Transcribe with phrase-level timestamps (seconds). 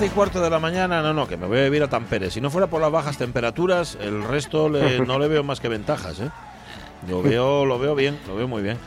[0.00, 1.88] Las 12 y cuarto de la mañana, no, no, que me voy a vivir a
[1.88, 2.30] Tampere.
[2.30, 5.68] Si no fuera por las bajas temperaturas, el resto le- no le veo más que
[5.68, 6.30] ventajas, ¿eh?
[7.06, 8.78] Lo veo, lo veo bien, lo veo muy bien.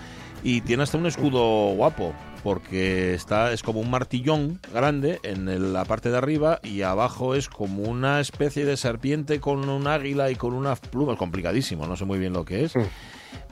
[0.43, 5.71] Y tiene hasta un escudo guapo, porque está, es como un martillón grande en el-
[5.73, 10.31] la parte de arriba y abajo es como una especie de serpiente con un águila
[10.31, 11.17] y con unas plumas.
[11.17, 12.73] Complicadísimo, no sé muy bien lo que es.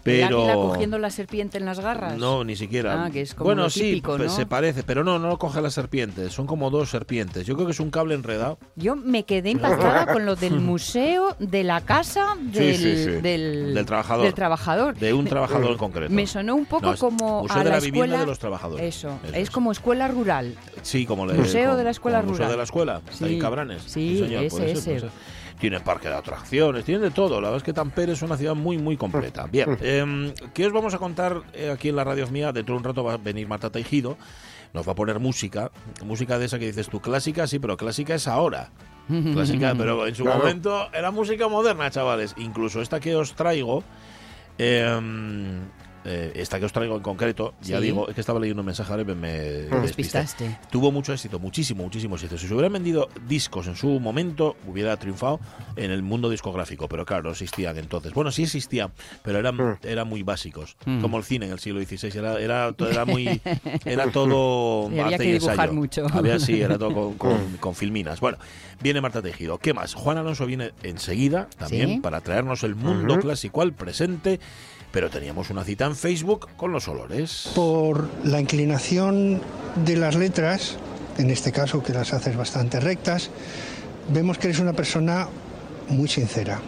[0.04, 0.46] ¿El Pero...
[0.70, 2.18] cogiendo la serpiente en las garras?
[2.18, 3.06] No, ni siquiera.
[3.06, 4.30] Ah, que es como bueno, sí, típico, pe- ¿no?
[4.32, 6.30] se parece, pero no, no lo coge la serpiente.
[6.32, 7.46] Son como dos serpientes.
[7.46, 8.58] Yo creo que es un cable enredado.
[8.76, 13.10] Yo me quedé impactada con lo del museo de la casa del, sí, sí.
[13.22, 14.26] del, Del trabajador.
[14.26, 14.96] del trabajador.
[14.98, 16.12] De un trabajador en concreto.
[16.12, 18.40] Me sonó un poco No, como Museo a de la, la Vivienda escuela de los
[18.40, 18.96] Trabajadores.
[18.96, 19.50] Eso, Eso es, es.
[19.52, 20.56] como escuela rural.
[20.82, 22.52] Sí, como le Museo como- de la Escuela el Museo Rural.
[22.52, 22.96] de la Escuela.
[23.22, 23.84] Ahí Sí, Cabranes.
[23.86, 25.02] sí, señor, ese, ese.
[25.62, 27.36] Tiene parque de atracciones, tiene de todo.
[27.40, 29.46] La verdad es que Tampere es una ciudad muy, muy completa.
[29.46, 32.52] Bien, em, ¿qué os vamos a contar eh, aquí en la radio mía?
[32.52, 34.18] Dentro de un rato va a venir Marta Tejido.
[34.74, 35.70] Nos va a poner música.
[36.04, 38.72] Música de esa que dices tú, clásica, sí, pero clásica es ahora.
[39.34, 40.40] Clásica, pero en su Claro.
[40.40, 42.34] momento era música moderna, chavales.
[42.38, 43.84] Incluso esta que os traigo,
[44.58, 45.60] em,
[46.06, 48.92] eh, esta que os traigo en concreto, ya digo, es que estaba leyendo un mensaje
[48.92, 49.32] ahora y me.
[49.82, 50.58] Despistaste.
[50.72, 52.38] Tuvo mucho éxito, muchísimo, muchísimo éxito.
[52.38, 55.40] Si se hubieran vendido discos en su momento, hubiera triunfado
[55.76, 58.14] en el mundo discográfico, pero claro, no existían entonces.
[58.14, 58.92] Bueno, sí existían,
[59.24, 61.02] pero eran, eran muy básicos, Mm.
[61.02, 62.18] como el cine en el siglo XVI.
[62.18, 63.42] Era, era, muy,
[63.86, 65.74] era todo Y había que dibujar ensayo.
[65.74, 66.08] mucho.
[66.12, 68.20] Había, sí, era todo con, con- con filminas.
[68.20, 68.38] Bueno,
[68.82, 69.58] viene Marta Tejido.
[69.60, 69.94] ¿Qué más?
[69.94, 72.00] Juan Alonso viene enseguida también Sí.
[72.00, 74.40] para traernos el mundo clásico al presente.
[74.92, 77.50] Pero teníamos una cita en Facebook con los olores.
[77.56, 79.42] por la inclinación
[79.86, 80.78] de las letras,
[81.18, 83.30] en este caso que las haces bastante rectas,
[84.10, 85.28] vemos que eres una persona
[85.90, 86.60] muy sincera.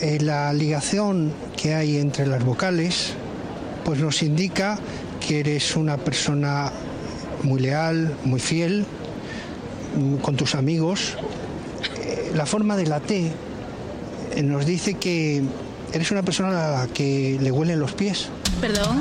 [0.00, 3.12] Eh, la ligación que hay entre las vocales,
[3.84, 4.78] pues nos indica
[5.26, 6.72] que eres una persona
[7.42, 8.84] muy leal, muy fiel,
[9.96, 11.16] mm, con tus amigos.
[12.00, 13.30] Eh, la forma de la T
[14.34, 15.42] eh, nos dice que
[15.92, 18.28] eres una persona que le huelen los pies.
[18.60, 19.00] Perdón.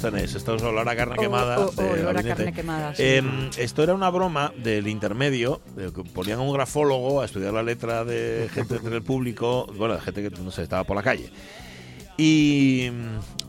[0.00, 0.34] Ya, ahí lo tenéis.
[0.34, 1.58] Esto es olor a carne O- quemada.
[1.60, 3.02] o- o de olor a carne quemada, sí.
[3.02, 5.60] Em, esto era una broma del intermedio.
[5.76, 9.66] de que ponían a un grafólogo a estudiar la letra de gente del público.
[9.76, 11.30] Bueno, de gente que no sé, estaba por la calle.
[12.18, 12.88] Y,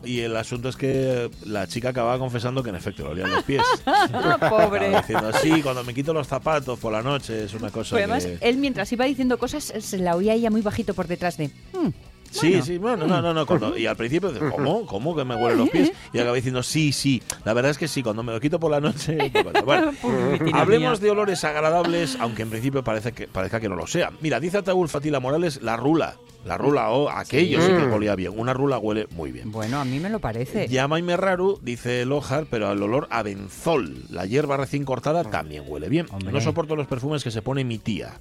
[0.04, 3.42] y el asunto es que la chica acababa confesando que en efecto le olían los
[3.44, 3.62] pies.
[4.50, 4.86] Pobre.
[4.94, 8.12] Estaba diciendo, sí, cuando me quito los zapatos por la noche es una cosa Pero
[8.12, 8.46] además, que...
[8.46, 11.46] él mientras iba diciendo cosas, se la oía ella muy bajito por detrás de...
[11.72, 11.88] "Hmm,
[12.30, 12.64] Sí, bueno".
[12.64, 13.46] sí, bueno, no, no, no.
[13.46, 14.86] cuando- y al principio, ¿cómo?
[14.86, 15.92] ¿Cómo que me huelen los pies?
[16.12, 17.22] Y acaba diciendo, sí, sí.
[17.44, 19.18] La verdad es que sí, cuando me lo quito por la noche.
[19.64, 23.86] Bueno, Pobretina hablemos de olores agradables, aunque en principio parece que, parezca que no lo
[23.86, 24.16] sean.
[24.20, 26.16] Mira, dice Ataúl Fatila Morales, la rula.
[26.44, 28.32] La rula o aquello sí, que olía bien.
[28.34, 29.50] Una rula huele muy bien.
[29.50, 30.68] Bueno, a mí me lo parece.
[30.68, 35.88] Llamaime raro, dice Lojar, pero el olor a benzol, la hierba recién cortada, también huele
[35.88, 36.06] bien.
[36.10, 36.32] Hombre.
[36.32, 38.14] No soporto los perfumes que se pone mi tía.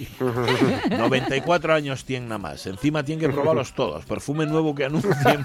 [0.90, 2.66] 94 años tiene nada más.
[2.66, 4.04] Encima tiene que probarlos todos.
[4.04, 5.44] Perfume nuevo que anuncien.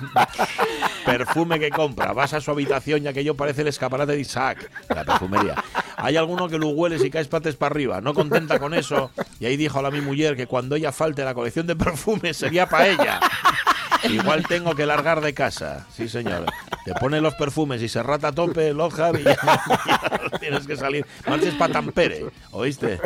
[1.06, 2.14] Perfume que compra.
[2.14, 4.70] Vas a su habitación y aquello parece el escaparate de Isaac.
[4.90, 5.56] La perfumería.
[5.98, 8.02] Hay alguno que lo hueles y caes pates para arriba.
[8.02, 9.12] No contenta con eso.
[9.40, 12.38] Y ahí dijo a la mi mujer que cuando ella falte la colección de perfumes
[12.38, 13.20] sería para ella.
[14.04, 15.88] Igual tengo que largar de casa.
[15.92, 16.46] Sí, señor.
[16.86, 19.36] Te pone los perfumes y se rata a tope, Lojar, y ya,
[19.86, 21.06] ya tienes que salir.
[21.28, 23.00] Marches para Tampere, ¿oíste?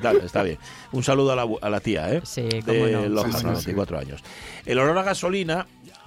[0.00, 0.58] Tal, está bien.
[0.92, 2.20] Un saludo a la, a la tía, ¿eh?
[2.24, 3.08] Sí, cómo de no.
[3.08, 4.22] Lojar, Sí, sí, 94 años.
[4.64, 5.66] El olor a gasolina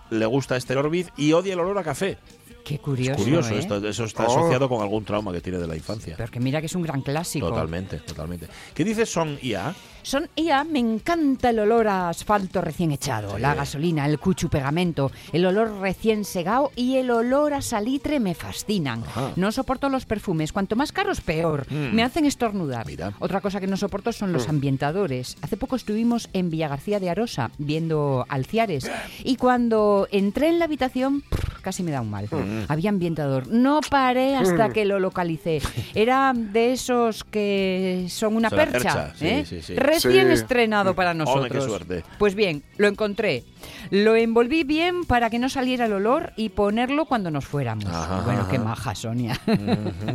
[0.09, 2.17] le gusta a Esther Orbiz y odia el olor a café.
[2.65, 3.13] Qué curioso.
[3.13, 3.59] Es curioso, ¿eh?
[3.59, 4.37] esto- eso está Oh.
[4.37, 6.13] asociado con algún trauma que tiene de la infancia.
[6.17, 7.49] Pero que mira que es un gran clásico.
[7.49, 8.47] Totalmente, totalmente.
[8.75, 9.73] ¿Qué dice Son IA?
[10.09, 13.41] Son IA, me encanta el olor a asfalto recién echado, Sí.
[13.43, 18.33] la gasolina, el cuchu pegamento, el olor recién segado y el olor a salitre me
[18.33, 19.03] fascinan.
[19.03, 19.33] Ajá.
[19.35, 21.67] No soporto los perfumes, cuanto más caros peor.
[21.69, 21.93] Mm.
[21.95, 22.87] Me hacen estornudar.
[22.87, 23.13] Mira.
[23.19, 25.37] Otra cosa que no soporto son los ambientadores.
[25.43, 28.89] Hace poco estuvimos en Villagarcía de Arosa viendo Alciares
[29.23, 31.23] y cuando entré en la habitación
[31.61, 32.27] casi me da un mal.
[32.67, 33.47] Había ambientador.
[33.47, 35.61] No paré hasta que lo localicé.
[35.93, 39.13] Era de esos que son una Son percha.
[39.15, 39.45] sí, ¿eh?
[39.47, 39.75] sí, sí.
[40.03, 40.33] Recién Sí.
[40.33, 41.51] estrenado para Hombre, nosotros.
[41.51, 42.03] qué suerte.
[42.17, 43.43] Pues bien, lo encontré.
[43.91, 47.85] Lo envolví bien para que no saliera el olor y ponerlo cuando nos fuéramos.
[47.85, 49.39] Ajá, bueno, qué maja, Sonia.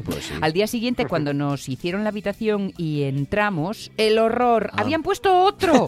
[0.04, 0.34] Pues sí.
[0.40, 4.70] Al día siguiente, cuando nos hicieron la habitación y entramos, el horror.
[4.72, 4.82] Ah.
[4.82, 5.86] Habían puesto otro.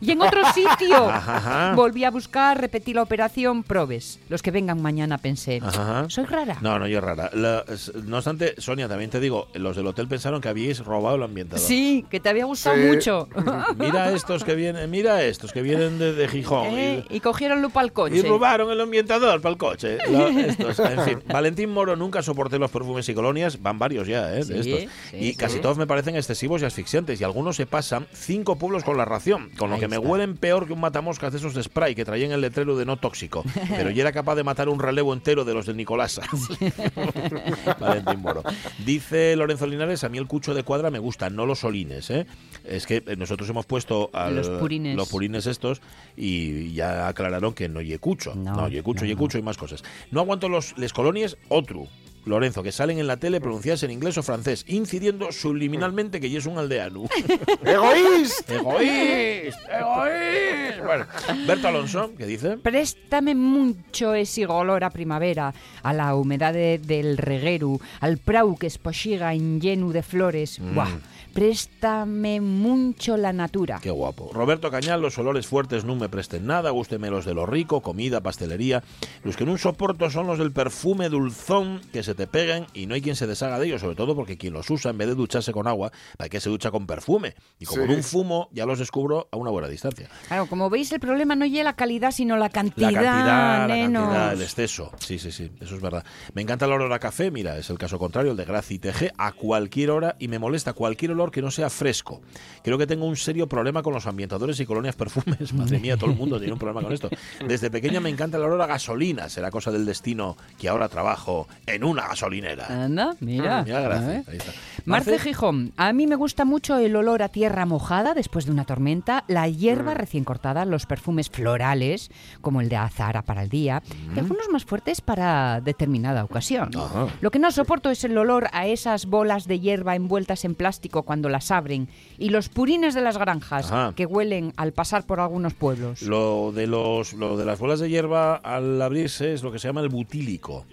[0.00, 1.08] y en otro sitio.
[1.08, 1.72] Ajá.
[1.74, 4.18] Volví a buscar, repetí la operación, probes.
[4.28, 5.60] Los que vengan mañana pensé.
[5.62, 6.06] Ajá.
[6.08, 6.58] Soy rara.
[6.60, 7.30] No, no, yo es rara.
[7.32, 7.64] La-
[8.04, 11.60] no obstante, Sonia, también te digo, los del hotel pensaron que habíais robado el ambientador.
[11.64, 12.82] Sí, que te había gustado Sí.
[12.82, 13.19] mucho.
[13.78, 16.66] Mira estos que vienen, mira estos que vienen de, de Gijón.
[16.78, 18.16] Eh, y- y cogieron lupa al coche.
[18.16, 19.98] Y robaron el ambientador para el coche.
[20.10, 23.60] Lo- estos, en fin, Valentín Moro nunca soporté los perfumes y colonias.
[23.62, 24.44] Van varios ya, ¿eh?
[24.44, 24.64] De estos.
[24.64, 27.20] sí, y casi todos me parecen excesivos y asfixiantes.
[27.20, 29.50] Y algunos se pasan cinco pueblos con la ración.
[29.58, 30.08] Con lo Ahí que me está.
[30.08, 32.96] huelen peor que un matamoscas de esos de spray que traían el letrero de no
[32.98, 33.44] tóxico.
[33.68, 36.22] Pero ya era capaz de matar un relevo entero de los de Nicolasa.
[37.78, 38.42] Valentín Moro.
[38.84, 42.26] Dice Lorenzo Linares, a mí el cucho de cuadra me gusta, no los olines, ¿eh?
[42.64, 44.96] Es que nosotros hemos puesto al- Los purines.
[44.96, 45.80] los purines estos
[46.16, 48.34] y ya aclararon que no yecucho.
[48.34, 49.82] No, No, yecucho, no, yecucho y más cosas.
[50.10, 51.86] No aguanto los les colonies, otro.
[52.26, 56.38] Lorenzo, que salen en la tele pronunciadas en inglés o francés, incidiendo subliminalmente que ya
[56.38, 57.04] es un aldeano.
[57.64, 58.56] ¡Egoísta!
[58.56, 59.78] ¡Egoísta!
[59.80, 60.84] ¡Egoísta!
[60.84, 61.06] Bueno,
[61.46, 62.58] Berto Alonso, ¿qué dice?
[62.58, 68.66] Préstame mucho ese olor a primavera, a la humedad de- del reguero, al prau que
[68.66, 70.58] espoxiga en lleno de flores.
[70.60, 70.74] Mm.
[70.74, 70.88] Buah,
[71.34, 73.78] préstame mucho la natura.
[73.82, 74.30] Qué guapo.
[74.32, 78.20] Roberto Cañal, los olores fuertes no me presten nada, gústeme los de lo rico, comida,
[78.20, 78.82] pastelería.
[79.24, 82.94] Los que no soporto son los del perfume dulzón que se te pegan y no
[82.94, 85.14] hay quien se deshaga de ellos, sobre todo porque quien los usa en vez de
[85.14, 87.34] ducharse con agua, para que se ducha con perfume.
[87.58, 87.90] Y como Sí.
[87.90, 90.08] en un fumo, ya los descubro a una buena distancia.
[90.28, 93.74] Claro, como veis, el problema no llega la calidad, sino la cantidad, La cantidad, la
[93.74, 94.02] nenos.
[94.04, 94.92] cantidad, el exceso.
[94.98, 96.04] Sí, sí, sí, eso es verdad.
[96.34, 99.12] Me encanta el olor a café, mira, es el caso contrario, el de Graci TG,
[99.18, 102.22] a cualquier hora y me molesta cualquier olor que no sea fresco.
[102.64, 105.52] Creo que tengo un serio problema con los ambientadores y colonias perfumes.
[105.54, 107.10] Madre mía, todo el mundo tiene un problema con esto.
[107.46, 111.46] Desde pequeña me encanta el olor a gasolina, será cosa del destino que ahora trabajo
[111.66, 112.66] en una gasolinera.
[112.84, 113.62] Anda, mira.
[113.64, 114.24] Mira, a Graci, ver.
[114.28, 114.52] ahí está.
[114.86, 118.64] Marce Gijón, a mí me gusta mucho el olor a tierra mojada después de una
[118.64, 119.52] tormenta, la Mm.
[119.56, 123.82] hierba recién cortada, los perfumes florales, como el de azahara para el día,
[124.14, 126.70] y algunos más fuertes para determinada ocasión.
[126.74, 126.78] Mm.
[126.78, 127.06] Ajá.
[127.20, 131.02] Lo que no soporto es el olor a esas bolas de hierba envueltas en plástico
[131.10, 133.92] cuando las abren y los purines de las granjas Ajá.
[133.96, 136.02] que huelen al pasar por algunos pueblos.
[136.02, 139.66] Lo de, los, lo de las bolas de hierba al abrirse es lo que se
[139.66, 140.66] llama el butílico.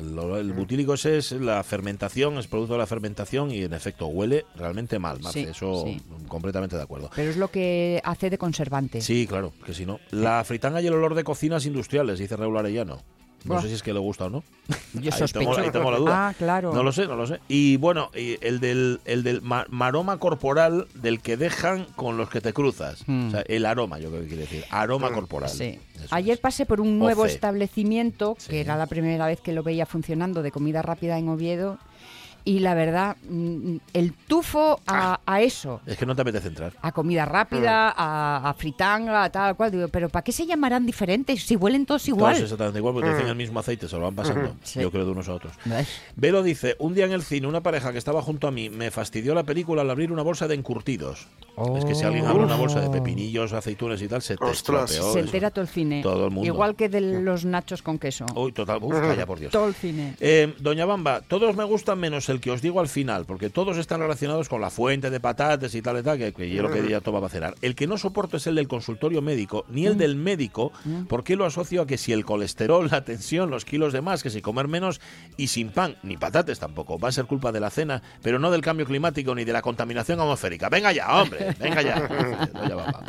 [0.00, 4.44] Lo- El butílico es la fermentación, es producto de la fermentación y en efecto huele
[4.54, 5.42] realmente mal, Marce.
[5.42, 6.00] Sí, Eso sí.
[6.28, 7.10] completamente de acuerdo.
[7.16, 9.00] Pero es lo que hace de conservante.
[9.00, 9.98] Sí, claro, que si no.
[10.12, 13.00] La fritanga y el olor de cocinas industriales, dice Raúl Arellano.
[13.44, 13.62] No Buah.
[13.62, 14.42] sé si es que le gusta o no.
[14.94, 15.50] Yo Ahí sospecho.
[15.50, 16.28] tengo- ahí tengo la duda.
[16.28, 16.72] Ah, claro.
[16.72, 17.40] No lo sé, no lo sé.
[17.48, 22.30] Y bueno, y el del, el del ma- maroma corporal del que dejan con los
[22.30, 23.04] que te cruzas.
[23.06, 23.28] Hmm.
[23.28, 24.64] O sea, el aroma, yo creo que quiere decir.
[24.70, 25.50] Aroma corporal.
[25.50, 25.78] Sí.
[25.96, 26.40] Eso Ayer es.
[26.40, 27.34] pasé por un nuevo Oce.
[27.34, 28.50] establecimiento, Sí.
[28.50, 31.78] que era la primera vez que lo veía funcionando, de comida rápida en Oviedo,
[32.44, 35.18] y la verdad, mm, el tufo Ah.
[35.24, 36.72] a, a eso, Es que no te apetece entrar.
[36.82, 38.00] a comida rápida, Mm.
[38.00, 41.86] a, a fritanga, a tal cual, digo, pero ¿para qué se llamarán diferentes si huelen
[41.86, 42.32] todos igual?
[42.34, 44.54] Todos exactamente igual, porque dicen el mismo aceite, se lo van pasando.
[44.62, 44.80] Sí.
[44.80, 45.54] Yo creo de unos a otros.
[45.64, 45.88] ¿Ves?
[46.16, 48.90] Velo dice, un día en el cine una pareja que estaba junto a mí me
[48.90, 51.26] fastidió la película al abrir una bolsa de encurtidos.
[51.76, 55.20] Es que si alguien abre una bolsa de pepinillos, aceitunas y tal, se te Se
[55.20, 56.02] entera todo el cine.
[56.02, 56.46] Todo el mundo.
[56.46, 58.26] Igual que de los nachos con queso.
[58.34, 59.52] Uy, total, uf, calla por Dios.
[59.52, 60.16] Todo el cine.
[60.20, 63.76] Eh, Doña Bamba, todos me gustan menos el que os digo al final, porque todos
[63.76, 66.70] están relacionados con la fuente de patates y tal y tal, que, que yo lo
[66.70, 67.54] que ella toma para cenar.
[67.62, 70.72] El que no soporto es el del consultorio médico, ni el del médico,
[71.08, 74.30] porque lo asocio a que si el colesterol, la tensión, los kilos de más, que
[74.30, 75.00] si comer menos
[75.36, 78.50] y sin pan, ni patates tampoco, va a ser culpa de la cena, pero no
[78.50, 80.68] del cambio climático ni de la contaminación atmosférica.
[80.68, 82.08] Venga ya, hombre, venga ya.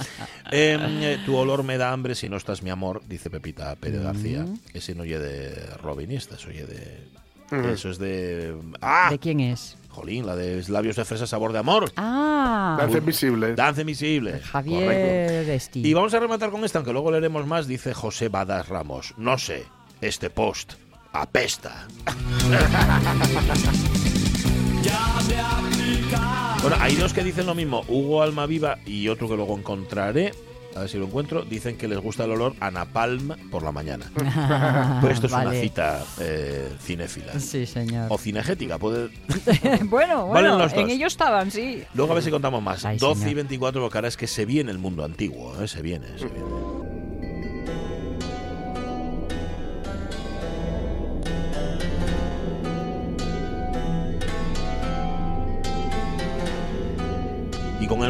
[0.52, 4.46] Eh, tu olor me da hambre si no estás mi amor, dice Pepita Pérez García.
[4.74, 7.25] Ese no oye de robinista, oye de...
[7.52, 8.56] Eso es de...
[8.82, 9.10] ¡Ah!
[9.12, 9.78] ¿De quién es?
[9.90, 11.92] Jolín, la de labios de fresa sabor de amor.
[11.96, 13.56] Ah, Danza invisible.
[13.56, 14.32] Danza invisible.
[14.32, 14.50] Correcto.
[14.52, 15.62] Javier.
[15.74, 19.14] Y vamos a rematar con esta, aunque luego leeremos más, dice José Badas Ramos.
[19.18, 19.64] No sé,
[20.02, 20.74] este post.
[21.14, 21.88] apesta.
[26.62, 30.34] Bueno, hay dos que dicen lo mismo, Hugo Almaviva y otro que luego encontraré,
[30.76, 33.72] a ver si lo encuentro, dicen que les gusta el olor a napalm por la
[33.72, 34.12] mañana.
[35.02, 37.40] Pues esto es una cita eh, cinéfila.
[37.40, 38.08] Sí, señor.
[38.10, 39.10] O cinegética, puede...
[39.86, 41.84] bueno, bueno, los en ellos estaban, sí.
[41.94, 42.86] Luego a ver si contamos más.
[42.86, 43.36] Ay, 12 y señor.
[43.36, 45.68] 24, lo que hará es que se viene el mundo antiguo, ¿eh?
[45.68, 46.75] se viene, se viene.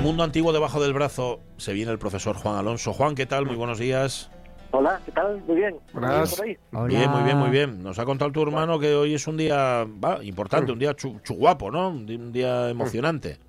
[0.06, 2.94] Mundo antiguo debajo del brazo se viene el profesor Juan Alonso.
[2.94, 3.48] Juan, ¿qué tal?
[3.48, 4.30] Muy buenos días.
[4.70, 5.42] Hola, ¿qué tal?
[5.48, 5.78] Muy bien.
[5.94, 6.40] Buenas.
[6.44, 7.82] Bien, muy bien, muy bien.
[7.82, 11.20] Nos ha contado tu hermano que hoy es un día va, importante, un día chu,
[11.24, 11.90] chu guapo, ¿no?
[11.90, 13.40] Un día emocionante.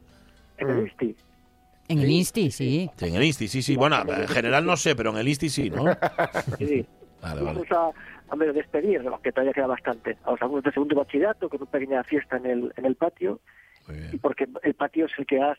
[0.56, 1.16] En el Insti.
[1.88, 2.90] En el Insti, sí.
[2.96, 3.76] Sí, en el Insti, sí, sí.
[3.76, 5.84] Bueno, en general no sé, pero en el Insti sí, ¿no?
[6.58, 6.86] Sí.
[7.20, 7.60] Vale, vale.
[7.60, 7.90] Vamos a,
[8.32, 10.16] a medio despedir, que todavía queda bastante.
[10.24, 13.40] A los alumnos de segundo bachillerato, con una pequeña fiesta en el, en el patio,
[13.88, 14.18] Muy y bien.
[14.20, 15.58] porque el patio es el que has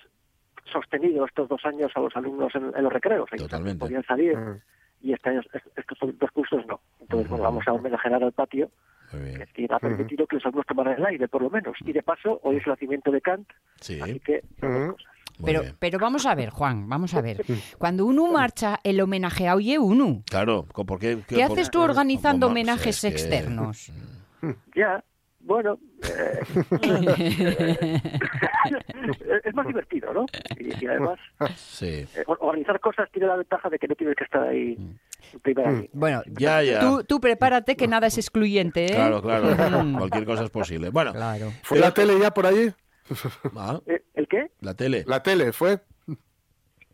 [0.72, 3.30] sostenido estos dos años a los alumnos en, en los recreos.
[3.38, 3.80] Totalmente.
[3.80, 4.60] Podían salir, Mm.
[5.02, 5.42] y este año,
[5.76, 6.80] estos dos cursos no.
[7.02, 8.70] Entonces, bueno, vamos a homenajear al patio,
[9.54, 11.76] que ha permitido que los alumnos tomaran el aire, por lo menos.
[11.86, 13.48] Y de paso, hoy es el nacimiento de Kant,
[13.80, 14.42] Sí, así que...
[15.46, 17.46] Pero, pero vamos a ver, Juan, vamos a ver.
[17.78, 20.24] Cuando uno marcha, el homenajeado y uno.
[20.28, 21.20] Claro, co- ¿por qué?
[21.28, 23.92] ¿Qué haces tú organizando homenajes Sí, es que- externos?
[24.76, 25.04] Ya,
[25.48, 26.40] bueno, eh,
[29.44, 30.26] es más divertido, ¿no?
[30.60, 31.20] Y, y además,
[31.56, 32.06] Sí.
[32.16, 34.78] eh, or- organizar cosas tiene la ventaja de que no tienes que estar ahí
[35.42, 35.90] primera línea.
[35.94, 36.80] Bueno, Ya, ya.
[36.80, 38.96] tú, tú prepárate que nada es excluyente, ¿eh?
[38.96, 39.84] Claro, claro.
[39.84, 39.98] Mm.
[39.98, 40.90] Cualquier cosa es posible.
[40.90, 41.52] Bueno, Claro.
[41.64, 42.72] ¿Fue la tele ya por allí?
[43.56, 44.52] ah, Eh, ¿El qué?
[44.62, 45.04] la tele.
[45.08, 45.80] La tele, ¿fue?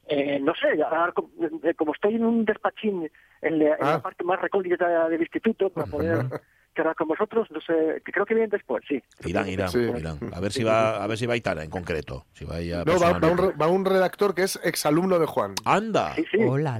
[0.08, 1.30] Eh, no sé, ahora, com-
[1.64, 3.10] eh, como estoy en un despachín
[3.42, 4.02] en la, en la Ah.
[4.02, 6.18] parte más recóndita del instituto para poder
[6.74, 9.02] charlar con vosotros, no sé, creo que vienen después, sí.
[9.26, 9.80] Irán, Irán, Sí.
[9.80, 10.18] Irán.
[10.34, 12.26] A ver si va, a ver si va Itara en concreto.
[12.34, 15.54] Si va ella No, va, va un, va un redactor que es exalumno de Juan.
[15.66, 16.14] Anda.
[16.16, 16.38] Sí, sí.
[16.48, 16.80] Oh, la,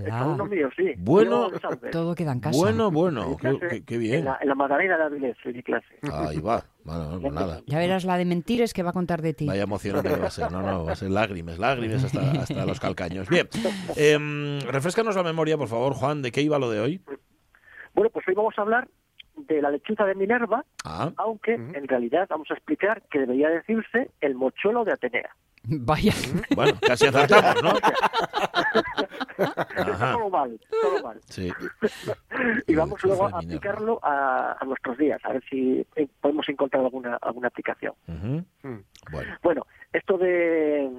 [0.50, 0.94] mío, sí.
[0.98, 1.50] Bueno.
[1.92, 2.58] Todo queda en casa.
[2.58, 4.26] Bueno, bueno, qué, clase qué- qué En bien.
[4.26, 5.88] la, en la Magdalena de Avilés, mi clase.
[6.12, 6.64] Ahí va.
[6.84, 7.62] Bueno, pues nada.
[7.68, 9.46] Ya verás la de mentiras que va a contar de ti.
[9.46, 10.52] Vaya emocionante que va a ser.
[10.52, 13.30] No, no, va a ser lágrimas, lágrimas hasta, hasta los calcaños.
[13.30, 13.48] Bien.
[13.96, 17.02] Eh, refrescanos la memoria, por favor, Juan, ¿de qué iba lo de hoy?
[17.94, 18.88] Bueno, pues hoy vamos a hablar
[19.36, 24.12] de la lechuza de Minerva, Ah, aunque en realidad vamos a explicar que debería decirse
[24.22, 25.30] el mochuelo de Atenea.
[25.66, 26.12] Vaya.
[26.56, 27.74] bueno, casi acertamos, ¿no?
[29.38, 31.20] Todo mal, todo mal.
[31.30, 31.52] Sí.
[32.68, 33.40] Y vamos luego a Minerva.
[33.40, 37.94] aplicarlo a, a nuestros días, a ver si eh, podemos encontrar alguna, alguna aplicación.
[38.08, 38.40] Mm.
[39.12, 39.38] Bueno.
[39.42, 40.92] Bueno, esto de,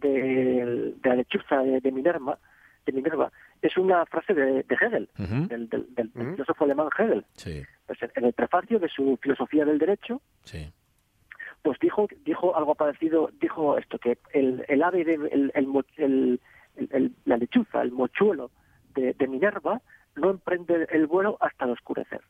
[0.00, 2.38] de, de la lechuza de, de Minerva,
[2.86, 3.30] de Minerva
[3.62, 5.46] es una frase de, de Hegel, Ujú.
[5.48, 7.24] del, del- filósofo alemán Hegel.
[7.34, 10.72] Sí, Pues en- en el prefacio de su filosofía del derecho, sí.
[11.62, 15.84] pues dijo dijo algo parecido dijo esto que el, el ave de el, el mo-
[15.96, 16.40] el-
[17.26, 18.50] la lechuza el mochuelo
[18.94, 19.82] de, de Minerva
[20.16, 22.20] no emprende el vuelo hasta el oscurecer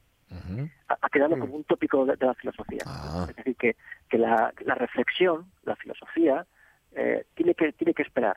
[0.88, 1.40] ha, ha quedado Mm.
[1.40, 3.26] como un tópico de, de la filosofía Ah.
[3.30, 3.76] es decir que,
[4.08, 6.44] que la, la reflexión la filosofía
[6.92, 8.36] eh, tiene que tiene que esperar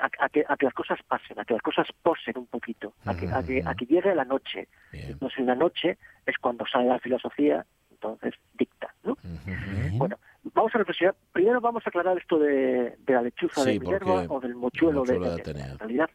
[0.00, 2.94] a, a que, a que las cosas pasen, a que las cosas posen un poquito,
[3.06, 4.68] a que, a que, a que llegue la noche.
[4.92, 5.10] Bien.
[5.12, 8.94] Entonces, en la noche es cuando sale la filosofía, entonces dicta.
[9.04, 9.12] ¿no?
[9.12, 9.98] Ujú.
[9.98, 10.18] Bueno,
[10.54, 11.14] vamos a reflexionar.
[11.32, 15.04] Primero vamos a aclarar esto de, de la lechuza Sí, de Minerva o del mochuelo,
[15.04, 15.60] de, de de-.
[15.72, 16.10] En realidad,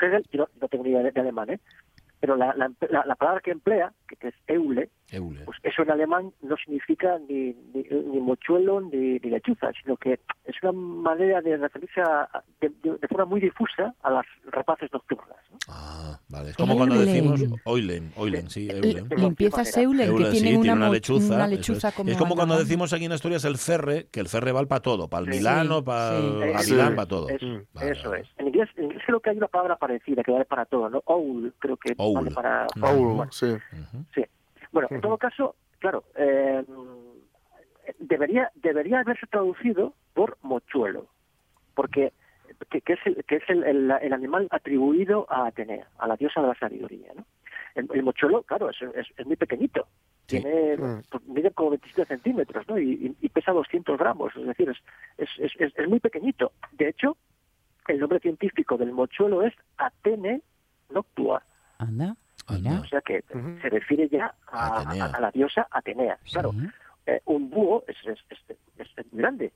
[0.00, 1.60] Hegel, yo no, no tengo ni idea de, de alemán, ¿eh?
[2.20, 5.44] pero la, la, la- la palabra que emplea, que, que es Eule, Eule.
[5.44, 10.20] pues eso en alemán no significa ni, ni, ni mochuelo ni, ni lechuza, sino que
[10.44, 12.28] es una manera de referirse a-
[12.60, 15.36] de, de- de forma muy difusa a las rapaces nocturnas.
[15.50, 15.58] ¿no?
[15.68, 16.50] Ah, vale.
[16.50, 17.08] Es como cuando Eulen.
[17.36, 19.08] decimos Oilen, Oilen, sí, Eulen.
[19.16, 21.34] Y empieza Seulen, que Eulen, sí, una, lechuza.
[21.36, 21.94] una lechuza es.
[21.94, 22.10] como...
[22.10, 25.08] Es como cuando decimos aquí en Asturias el ferre, que el ferre vale para todo,
[25.08, 25.38] para el Sí.
[25.38, 26.26] Milano, para Sí.
[26.42, 26.72] el Sí.
[26.72, 27.28] Avilán, para todo.
[27.28, 27.58] Es- Mm.
[27.74, 28.22] Vale, eso vale.
[28.22, 28.28] es.
[28.38, 31.02] En inglés, en inglés creo que hay una palabra parecida que vale para todo, ¿no?
[31.06, 32.14] Owl, creo que Owl.
[32.14, 32.66] vale para...
[32.76, 33.46] Bueno, sí.
[34.14, 34.22] Sí.
[34.94, 36.64] En todo caso, claro, eh,
[37.98, 41.06] debería debería haberse traducido por mochuelo,
[41.74, 42.12] porque
[42.70, 46.16] que, que es, el, que es el, el- el animal atribuido a Atenea, a la
[46.16, 47.24] diosa de la sabiduría, ¿no?
[47.74, 49.86] El, el mochuelo, claro, es, es, es muy pequeñito.
[50.28, 50.40] Sí.
[50.40, 51.02] Tiene, Mm.
[51.10, 52.78] pues, mide como 27 centímetros, ¿no?
[52.78, 54.78] Y, pesa 200 gramos, es decir, es,
[55.18, 56.52] es, es, es- muy pequeñito.
[56.72, 57.16] De hecho,
[57.88, 60.40] el nombre científico del mochuelo es Atene
[60.90, 61.42] noctua,
[61.78, 62.14] Anda.
[62.62, 62.80] Mira.
[62.80, 63.22] o sea que
[63.62, 65.04] se refiere ya a, Atenea.
[65.06, 66.18] a- a la diosa Atenea.
[66.32, 66.52] Claro,
[67.06, 69.52] eh, un búho es, es, es- grande,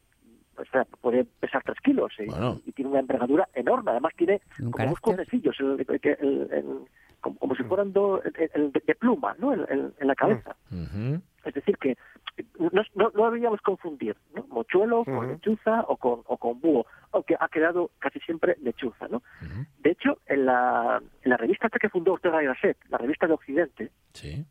[0.56, 2.60] o sea, puede pesar 3 kilos y, Bueno.
[2.66, 3.90] y tiene una envergadura enorme.
[3.92, 5.00] Además tiene Un como unos carácter.
[5.02, 6.78] cuernecillos el- el- el- en,
[7.20, 9.52] como, como si fueran dos el- el de, de pluma, ¿no?
[9.54, 10.54] En, en- en la cabeza.
[11.44, 11.96] Es decir, que
[12.58, 14.44] no, no, no deberíamos confundir ¿no?
[14.48, 16.86] mochuelo con lechuza o con, o con búho,
[17.18, 19.06] aunque ha quedado casi siempre lechuza.
[19.08, 19.22] ¿no?
[19.78, 23.26] De hecho, en la, en la revista hasta que fundó Ortega y Gasset, la revista
[23.26, 24.44] de Occidente, Sí.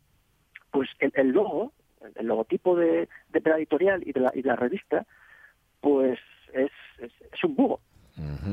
[0.70, 1.72] pues el, el logo,
[2.14, 5.04] el logotipo de, de la editorial y de la, y de la revista,
[5.80, 6.18] pues
[6.52, 7.80] es, es, es un búho.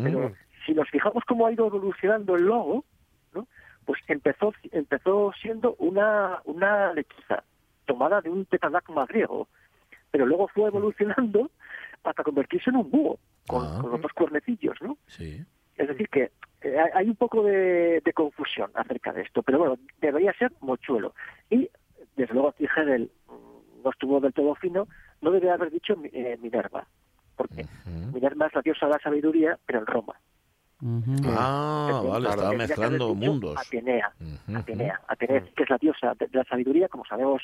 [0.03, 0.31] Pero
[0.65, 2.85] si nos fijamos cómo ha ido evolucionando el logo,
[3.33, 3.47] ¿no?
[3.85, 7.43] pues empezó empezó siendo una, una lechuza
[7.85, 9.47] tomada de un tetanagma griego,
[10.11, 11.49] pero luego fue evolucionando
[12.09, 13.79] hasta convertirse en un búho, con, Ah.
[13.81, 14.97] con los dos cuernecillos, ¿no?
[15.07, 15.43] Sí.
[15.77, 16.31] Es decir, que
[16.61, 21.13] eh, hay- un poco de, de confusión acerca de esto, pero bueno, debería ser mochuelo.
[21.49, 21.69] Y,
[22.15, 24.87] desde luego, aquí Hegel mm, no estuvo del todo fino,
[25.21, 26.87] no debería haber dicho eh, Minerva,
[27.35, 28.13] porque Ujú.
[28.13, 30.15] Minerva es la diosa de la sabiduría, pero en Roma.
[31.27, 33.57] Ah, Entonces, vale, estaba mezclando mundos.
[33.57, 34.11] Atenea.
[34.55, 37.41] Atenea, Atenea, que es la diosa de, de la sabiduría, como sabemos,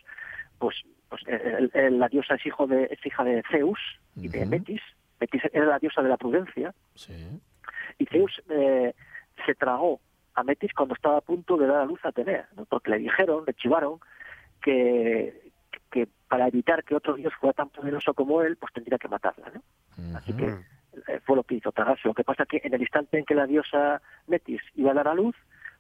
[0.62, 0.76] pues,
[1.10, 3.80] pues eh, el- el- la diosa es hijo de es hija de Zeus
[4.16, 4.46] y de.
[4.46, 4.82] Metis.
[5.20, 7.14] Metis era la diosa de la prudencia Sí.
[7.98, 8.94] y Zeus eh,
[9.46, 10.00] se tragó
[10.36, 12.66] a Metis cuando estaba a punto de dar a luz a Atenea, ¿no?
[12.66, 14.00] porque le dijeron, le chivaron
[14.62, 15.52] que,
[15.92, 19.52] que para evitar que otro dios fuera tan poderoso como él, pues tendría que matarla,
[19.54, 20.18] ¿no?
[20.18, 22.08] Así que eh, fue lo que hizo tragarse.
[22.08, 25.08] Lo que pasa que en el instante en que la diosa Metis iba a dar
[25.08, 25.36] a luz,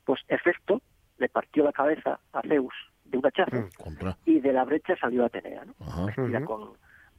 [0.06, 0.82] pues Hefesto
[1.18, 2.74] le partió la cabeza a Zeus
[3.12, 3.70] de un hachazo Mm.
[3.84, 4.18] Contra.
[4.26, 5.74] y de la brecha salió Atenea, ¿no?
[5.86, 6.06] Ajá.
[6.06, 6.72] Vestida con,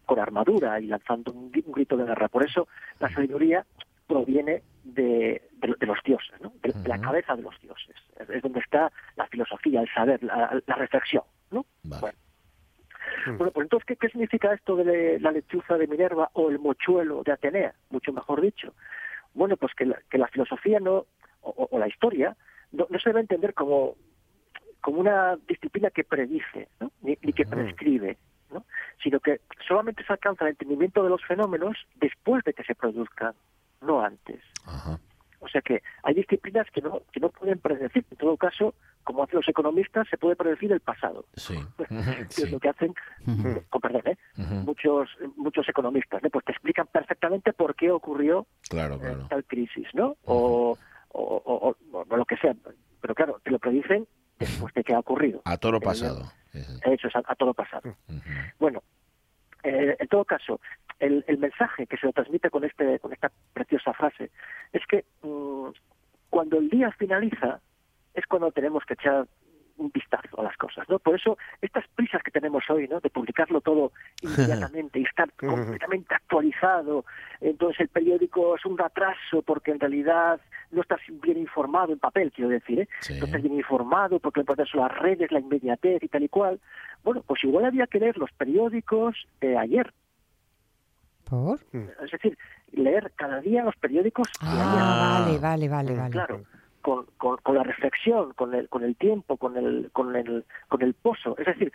[0.06, 2.28] con armadura y lanzando un, gri- un grito de guerra.
[2.28, 2.66] Por eso
[2.98, 3.64] la sabiduría
[4.06, 6.52] proviene de, de, de los dioses, ¿no?
[6.62, 7.94] de, de la cabeza de los dioses.
[8.18, 11.22] Es, es donde está la filosofía, el saber, la, la reflexión.
[11.50, 11.64] ¿no?
[11.84, 12.00] Vale.
[12.00, 12.18] Bueno.
[13.26, 13.36] Mm.
[13.38, 17.22] Bueno, pues entonces, ¿qué, qué significa esto de la lechuza de Minerva o el mochuelo
[17.22, 17.74] de Atenea?
[17.90, 18.74] Mucho mejor dicho.
[19.34, 21.06] Bueno, pues que la, que la filosofía no,
[21.42, 22.36] o, o la historia
[22.72, 23.94] no, no se debe entender como,
[24.82, 26.90] como una disciplina que predice, ¿no?
[27.00, 28.18] ni, ni que prescribe,
[28.52, 28.64] ¿no?
[29.02, 33.32] sino que solamente se alcanza el entendimiento de los fenómenos después de que se produzcan,
[33.80, 34.42] no antes.
[34.66, 34.98] Ajá.
[35.40, 38.04] O sea que hay disciplinas que no, que no pueden predecir.
[38.12, 41.54] En todo caso, como hacen los economistas, se puede predecir el pasado, Sí.
[41.78, 41.86] que
[42.30, 42.42] Sí.
[42.42, 42.94] es lo que hacen,
[43.26, 43.62] Ujú.
[43.68, 44.16] con perdón, ¿eh?
[44.36, 46.30] Muchos muchos economistas, ¿no?
[46.30, 49.26] Pues te explican perfectamente por qué ocurrió Claro, eh, claro.
[49.28, 50.16] tal crisis, ¿no?
[50.24, 50.76] O,
[51.08, 51.76] o- o-
[52.08, 52.54] o lo que sea.
[53.00, 54.06] Pero claro, te lo predicen
[54.42, 55.42] después de que ha ocurrido.
[55.44, 56.32] A toro Pero pasado.
[56.52, 57.82] Eso es a, a todo pasado.
[58.08, 58.20] Ujú.
[58.58, 58.82] Bueno,
[59.62, 60.60] eh, en todo caso,
[60.98, 64.30] el, el mensaje que se lo transmite con este con esta preciosa frase
[64.72, 65.68] es que mm,
[66.30, 67.60] cuando el día finaliza
[68.14, 69.26] es cuando tenemos que echar
[69.82, 70.98] un vistazo a las cosas, ¿no?
[70.98, 73.00] Por eso estas prisas que tenemos hoy, ¿no?
[73.00, 73.92] De publicarlo todo
[74.22, 77.04] inmediatamente y estar completamente actualizado,
[77.40, 80.40] entonces el periódico es un atraso porque en realidad
[80.70, 82.88] no estás bien informado en papel, quiero decir, ¿eh?
[83.00, 83.18] Sí.
[83.18, 86.28] no estás bien informado porque lo importante son las redes, la inmediatez y tal y
[86.28, 86.60] cual.
[87.04, 89.92] Bueno, pues igual había que leer los periódicos de ayer,
[91.28, 91.58] ¿Por?
[92.04, 92.36] es decir,
[92.72, 94.62] leer cada día los periódicos de ayer.
[94.62, 95.20] Ah, Ah.
[95.24, 96.10] vale, vale, vale, vale.
[96.12, 96.42] Claro,
[96.82, 100.82] con, con, con la reflexión, con el, con el tiempo, con el, con el, con
[100.82, 101.36] el pozo.
[101.38, 101.72] Es decir,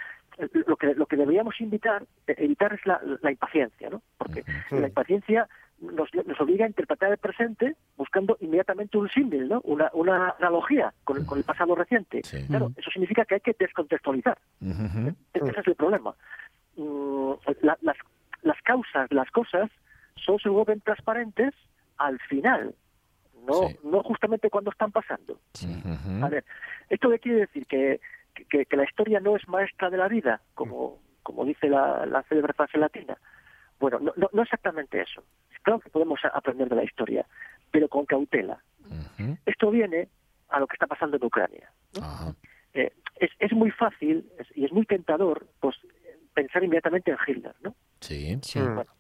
[0.68, 4.02] lo que, lo que deberíamos invitar, eh, evitar es la, la impaciencia, ¿no?
[4.18, 5.48] Porque la impaciencia
[5.80, 9.62] nos, nos obliga a interpretar el presente buscando inmediatamente un símil, ¿no?
[9.64, 12.22] Una, una analogía con, el- con el pasado reciente.
[12.24, 12.46] Sí.
[12.48, 14.38] Claro, eso significa que hay que descontextualizar.
[14.62, 15.10] Ujú.
[15.34, 16.14] E- Ese es el problema.
[16.76, 17.98] Mm, la- las,
[18.44, 19.70] las causas las cosas
[20.16, 21.54] solo se vuelven transparentes
[21.98, 22.76] al final,
[23.48, 23.78] no, Sí.
[23.84, 25.40] no justamente cuando están pasando.
[25.64, 26.26] Ujú.
[26.26, 26.44] A ver,
[26.90, 27.66] ¿esto qué quiere decir?
[27.66, 28.00] ¿Que,
[28.50, 32.22] que, que la historia no es maestra de la vida, como, como dice la, la
[32.24, 33.18] célebre frase latina?
[33.80, 35.24] Bueno, no, no, no exactamente eso.
[35.64, 37.26] Claro que podemos aprender de la historia,
[37.72, 38.62] pero con cautela.
[39.46, 40.08] Esto viene
[40.50, 41.70] a lo que está pasando en Ucrania.
[42.74, 45.76] Eh, es, es muy fácil es- y es muy tentador pues
[46.34, 47.76] pensar inmediatamente en Hitler, ¿no?
[48.00, 48.38] Sí.
[48.44, 48.60] Sí.
[48.60, 48.76] Mm.
[48.76, 48.92] Bueno,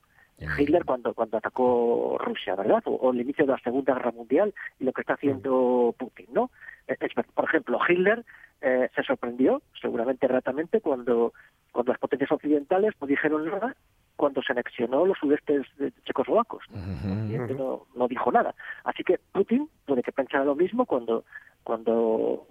[0.60, 2.84] Hitler cuando cuando atacó Rusia, ¿verdad?
[2.86, 6.28] O, o el inicio de la Segunda Guerra Mundial y lo que está haciendo Putin,
[6.32, 6.52] ¿no?
[6.88, 8.23] Eh, es por ejemplo, Hitler
[8.62, 11.34] eh, se sorprendió, seguramente erratamente, cuando
[11.71, 13.76] cuando las potencias occidentales no dijeron nada
[14.15, 16.63] cuando se anexionó los sudestes de- checoslovacos.
[16.71, 16.80] ¿no?
[17.23, 18.56] Occidente no, no dijo nada.
[18.84, 21.23] Así que Putin puede que pensara lo mismo cuando
[21.63, 22.47] cuando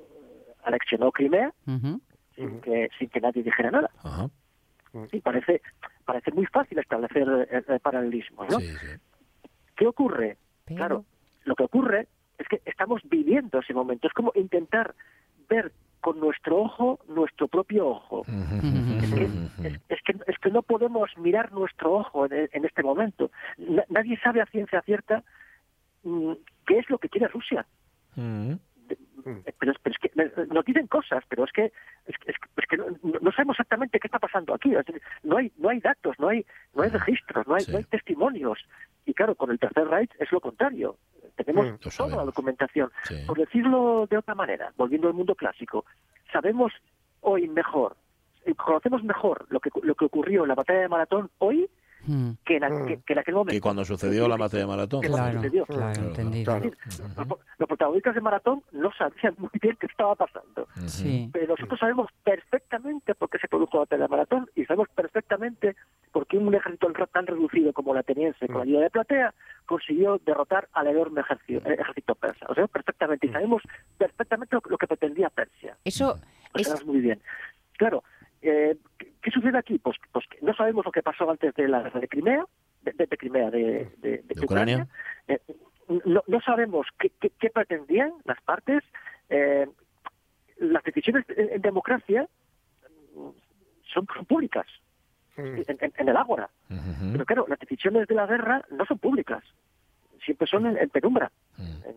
[0.64, 1.52] anexionó Crimea
[2.36, 3.90] sin que, sin que nadie dijera nada.
[4.04, 4.28] Ajá.
[5.10, 5.60] Sí, parece,
[6.04, 8.60] parece muy fácil establecer eh, eh, paralelismos, ¿no?
[8.60, 8.86] Sí, sí.
[9.76, 10.36] ¿Qué ocurre?
[10.64, 11.04] Pero- Claro,
[11.44, 14.06] lo que ocurre es que estamos viviendo ese momento.
[14.08, 14.94] Es como intentar
[15.48, 18.24] ver con nuestro ojo nuestro propio ojo.
[18.28, 22.82] Es que, es, es que, es que no podemos mirar nuestro ojo en, en este
[22.82, 23.30] momento.
[23.58, 25.22] Na- nadie sabe a ciencia cierta
[26.04, 26.32] mm,
[26.66, 27.66] qué es lo que quiere Rusia.
[29.46, 31.72] Eh, Pero, es- pero es que nos dicen cosas, pero es que-
[32.06, 32.86] es que no,
[33.20, 34.92] no sabemos exactamente qué está pasando aquí.
[35.22, 37.72] No hay no hay datos, no hay no hay registros, no hay, Sí.
[37.72, 38.58] no hay testimonios.
[39.04, 40.96] Y claro, con el tercer Reich es lo contrario.
[41.36, 41.76] Tenemos Mm.
[41.96, 42.90] Toda la documentación.
[43.04, 43.22] Sí.
[43.26, 45.84] Por decirlo de otra manera, volviendo al mundo clásico,
[46.32, 46.72] sabemos
[47.20, 47.96] hoy mejor,
[48.44, 51.68] eh, conocemos mejor lo que lo que ocurrió en la batalla de Maratón hoy
[52.06, 52.86] Mm, que en, Mm.
[52.86, 53.52] que- que en aquel momento.
[53.52, 55.00] Que cuando sucedió la batalla de maratón.
[55.02, 56.44] Claro, claro, Claro, entendido.
[56.44, 56.70] claro.
[57.16, 60.68] Los, los protagonistas de Maratón no sabían muy bien qué estaba pasando.
[60.86, 61.28] Sí.
[61.32, 65.76] Pero nosotros sabemos perfectamente por qué se produjo la batalla de Maratón y sabemos perfectamente
[66.12, 69.34] por qué un ejército tan reducido como el ateniense, con la ayuda de Platea,
[69.66, 72.46] consiguió derrotar al enorme ejército, ejército persa.
[72.48, 73.62] Lo sabemos perfectamente y sabemos
[73.98, 75.76] perfectamente lo, que- lo que pretendía Persia.
[75.84, 76.18] Eso
[76.54, 76.68] Lo es...
[76.68, 77.20] sabemos muy bien.
[77.76, 78.02] Claro,
[78.42, 78.76] eh,
[79.26, 79.78] ¿qué, sucede aquí?
[79.78, 82.44] Pues, pues no sabemos lo que pasó antes de la guerra de Crimea,
[82.82, 83.60] de, de- de Crimea, de,
[83.98, 84.86] de- de De Ucrania.
[85.28, 85.40] Eh,
[86.04, 88.82] no, no sabemos qué, qué- qué pretendían las partes.
[89.28, 89.66] Eh,
[90.58, 92.28] las decisiones en, en democracia
[93.92, 94.66] son, públicas
[95.36, 95.42] Mm.
[95.68, 96.48] en, en- en el ágora.
[97.12, 99.44] Pero claro, las decisiones de la guerra no son públicas.
[100.24, 101.62] Siempre son en, en penumbra, Mm.
[101.88, 101.96] en,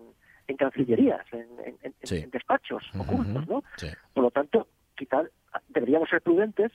[0.50, 2.18] en cancillerías, en, en- en- Sí.
[2.18, 3.64] en despachos ocultos, ¿no?
[3.78, 3.88] Sí.
[4.14, 5.28] Por lo tanto, quizás
[5.70, 6.72] deberíamos ser prudentes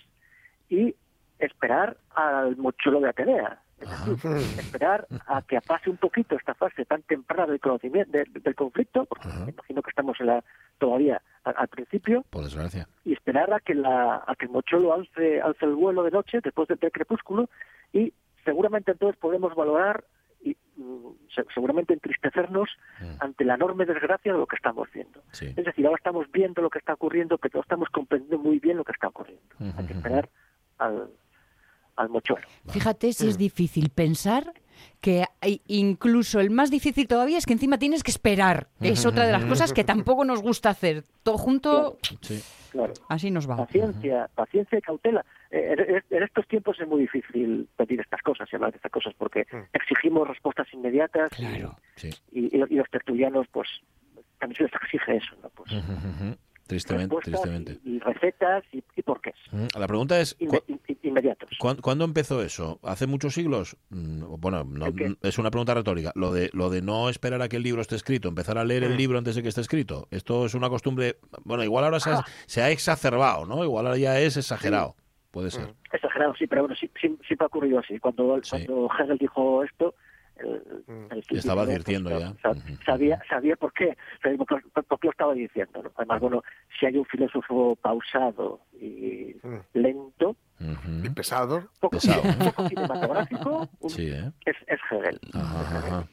[0.75, 0.95] y
[1.39, 3.61] esperar al mochuelo de Atenea.
[3.81, 4.11] Es Ajá.
[4.11, 8.55] decir, esperar a que pase un poquito esta fase tan temprana del conocimiento de- del
[8.55, 9.45] conflicto, porque Ajá.
[9.45, 10.45] me imagino que estamos en la,
[10.79, 12.89] todavía a- al principio, Por desgracia.
[13.05, 16.41] y esperar a que la a que el mochuelo alce, alce el vuelo de noche
[16.43, 17.51] después del crepúsculo
[17.93, 20.05] y seguramente entonces podemos valorar
[20.41, 22.69] y mm, se- seguramente entristecernos
[23.01, 23.17] Mm.
[23.21, 25.21] ante la enorme desgracia de lo que estamos viendo.
[25.33, 25.47] Sí.
[25.57, 28.77] Es decir, ahora estamos viendo lo que está ocurriendo, pero no estamos comprendiendo muy bien
[28.77, 29.43] lo que está ocurriendo.
[29.77, 30.29] Hay que esperar
[30.79, 31.11] al,
[31.97, 32.47] al mochuelo.
[32.69, 34.53] Fíjate si es difícil pensar
[35.01, 35.25] que
[35.67, 38.69] incluso el más difícil todavía es que encima tienes que esperar.
[38.81, 41.05] Es otra de las cosas que tampoco nos gusta hacer.
[41.23, 42.43] Todo junto, Sí.
[42.73, 42.93] Claro.
[43.09, 43.57] así nos va.
[43.57, 45.25] Paciencia, paciencia y cautela.
[45.51, 48.91] Eh, en, en estos tiempos es muy difícil pedir estas cosas y hablar de estas
[48.91, 51.77] cosas porque exigimos respuestas inmediatas y- Claro.
[51.95, 52.11] Sí.
[52.33, 53.69] y, y- y los tertulianos, pues,
[54.41, 55.51] también se les exige eso, ¿no?
[55.51, 55.71] Pues.
[56.67, 57.79] Tristemente, tristemente.
[57.85, 59.67] Y, y recetas y, y porqués Ujú.
[59.79, 61.51] La pregunta es, inme- ¿cu- in- inmediatos.
[61.59, 62.81] ¿cuán- ¿cuándo empezó eso?
[62.83, 63.77] ¿Hace muchos siglos?
[63.91, 65.15] Mm, Bueno, no- ¿El qué?
[65.23, 66.13] es una pregunta retórica.
[66.15, 68.85] Lo de, lo de no esperar a que el libro esté escrito, empezar a leer
[68.85, 70.09] el libro antes de que esté escrito.
[70.11, 72.25] Esto es una costumbre, bueno, igual ahora se ha, Ah.
[72.47, 73.63] se ha exacerbado, ¿no?
[73.63, 74.97] Igual ahora ya es exagerado.
[75.31, 75.75] Puede ser.
[75.93, 77.99] Exagerado, sí, pero bueno, sí, sí, siempre ha ocurrido así.
[77.99, 78.51] Cuando, Sí.
[78.67, 79.95] cuando Hegel dijo esto,
[80.37, 81.05] el, el Mm.
[81.13, 82.35] Estaba físico, advirtiendo pues, ya.
[82.85, 85.83] Sabía, sabía por qué, sabía por, qué- por qué lo estaba diciendo.
[85.83, 85.91] ¿no?
[85.97, 86.43] Además, bueno,
[86.79, 89.59] si hay un filósofo pausado y Mm.
[89.75, 90.37] lento.
[91.03, 91.69] Y pesado.
[91.81, 92.37] poco, Pesado, ¿eh?
[92.45, 94.31] poco cinematográfico, un- Sí, ¿eh?
[94.47, 95.19] es, es Hegel.
[95.35, 96.05] Ajá, ajá.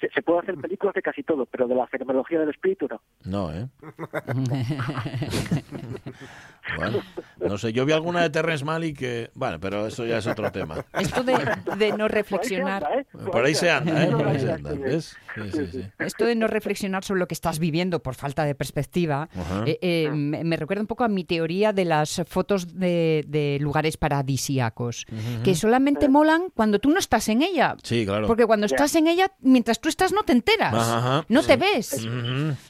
[0.00, 3.00] Se, se puede hacer películas de casi todo, pero de la fenomenología del espíritu no.
[3.24, 3.66] No, ¿eh?
[6.76, 7.00] Bueno,
[7.38, 9.30] no sé, yo vi alguna de Terrence Malick que...
[9.34, 10.84] Bueno, pero eso ya es otro tema.
[10.98, 11.36] Esto de,
[11.76, 13.06] de no reflexionar.
[13.30, 14.10] Por ahí se anda, ¿eh?
[14.10, 14.78] Por ahí se anda, sí.
[14.78, 15.16] ¿ves?
[15.34, 15.82] Sí, sí, sí.
[15.98, 19.28] Esto de no reflexionar sobre lo que estás viviendo por falta de perspectiva,
[19.66, 23.58] eh, eh, me, me recuerda un poco a mi teoría de las fotos de, de
[23.60, 25.06] lugares paradisíacos,
[25.44, 27.76] que solamente molan cuando tú no estás en ella.
[27.82, 28.26] Sí, claro.
[28.26, 31.24] Porque cuando estás en ella, mientras tú estás, no te enteras.
[31.28, 32.06] No te ves.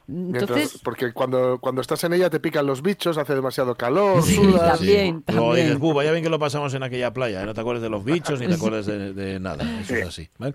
[0.06, 3.85] Mientras- Entonces, porque cuando, cuando estás en ella te pican los bichos, hace demasiado calor,
[4.22, 4.78] Sí, sudas.
[4.78, 5.22] también.
[5.28, 7.46] Luego dices, "Bu, vaya bien que lo pasamos en aquella playa, ¿eh?
[7.46, 9.64] no te acuerdas de los bichos ni te acuerdas de, de nada.
[9.80, 10.28] Eso es así.
[10.38, 10.54] ¿vale?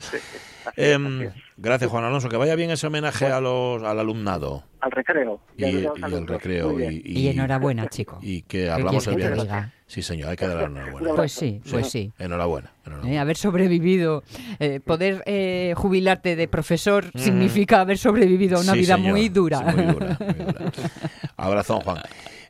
[0.76, 2.30] Em, gracias, Juan Alonso.
[2.30, 5.39] Que vaya bien ese homenaje a los, al alumnado Al recreo.
[5.58, 6.80] y, y los al recreo.
[6.80, 8.20] Y, y enhorabuena, chico.
[8.22, 9.48] y que hablamos el viernes.
[9.88, 11.15] Sí, señor, hay que darle la enhorabuena.
[11.15, 12.13] Pues sí, pues sí.
[12.17, 12.72] Enhorabuena.
[12.86, 13.13] enhorabuena.
[13.13, 14.24] Eh, haber sobrevivido,
[14.60, 19.12] eh, poder eh, jubilarte de profesor significa haber sobrevivido a una Sí, vida señor.
[19.12, 19.58] muy dura.
[19.60, 20.72] Sí, muy dura, muy dura.
[21.38, 21.98] Abrazón, Juan.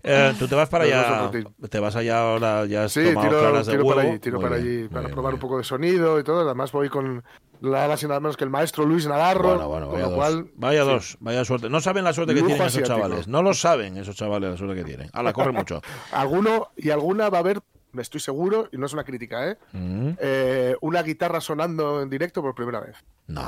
[0.03, 1.31] Eh, Tú te vas para allá.
[1.69, 3.95] Te vas allá ahora, ya has Sí, tomado tiro, claras de tiro huevo.
[3.99, 6.23] para allí, tiro Muy para bien, allí para bien, probar un poco de sonido y
[6.23, 6.41] todo.
[6.41, 7.23] Además voy con
[7.61, 9.49] nada más y nada menos que el maestro Luis Navarro.
[9.49, 10.15] Bueno, bueno, vaya dos.
[10.15, 10.89] cual, vaya sí.
[10.89, 11.69] dos, vaya suerte.
[11.69, 13.27] No saben la suerte que tienen esos chavales.
[13.27, 15.09] No lo saben esos chavales la suerte que tienen.
[15.13, 15.81] Ala, corre mucho.
[16.11, 17.59] Alguno y alguna va a haber,
[17.91, 19.57] me estoy seguro, y no es una crítica, ¿eh?
[19.73, 22.95] Mm, Eh, una guitarra sonando en directo por primera vez.
[23.27, 23.43] No,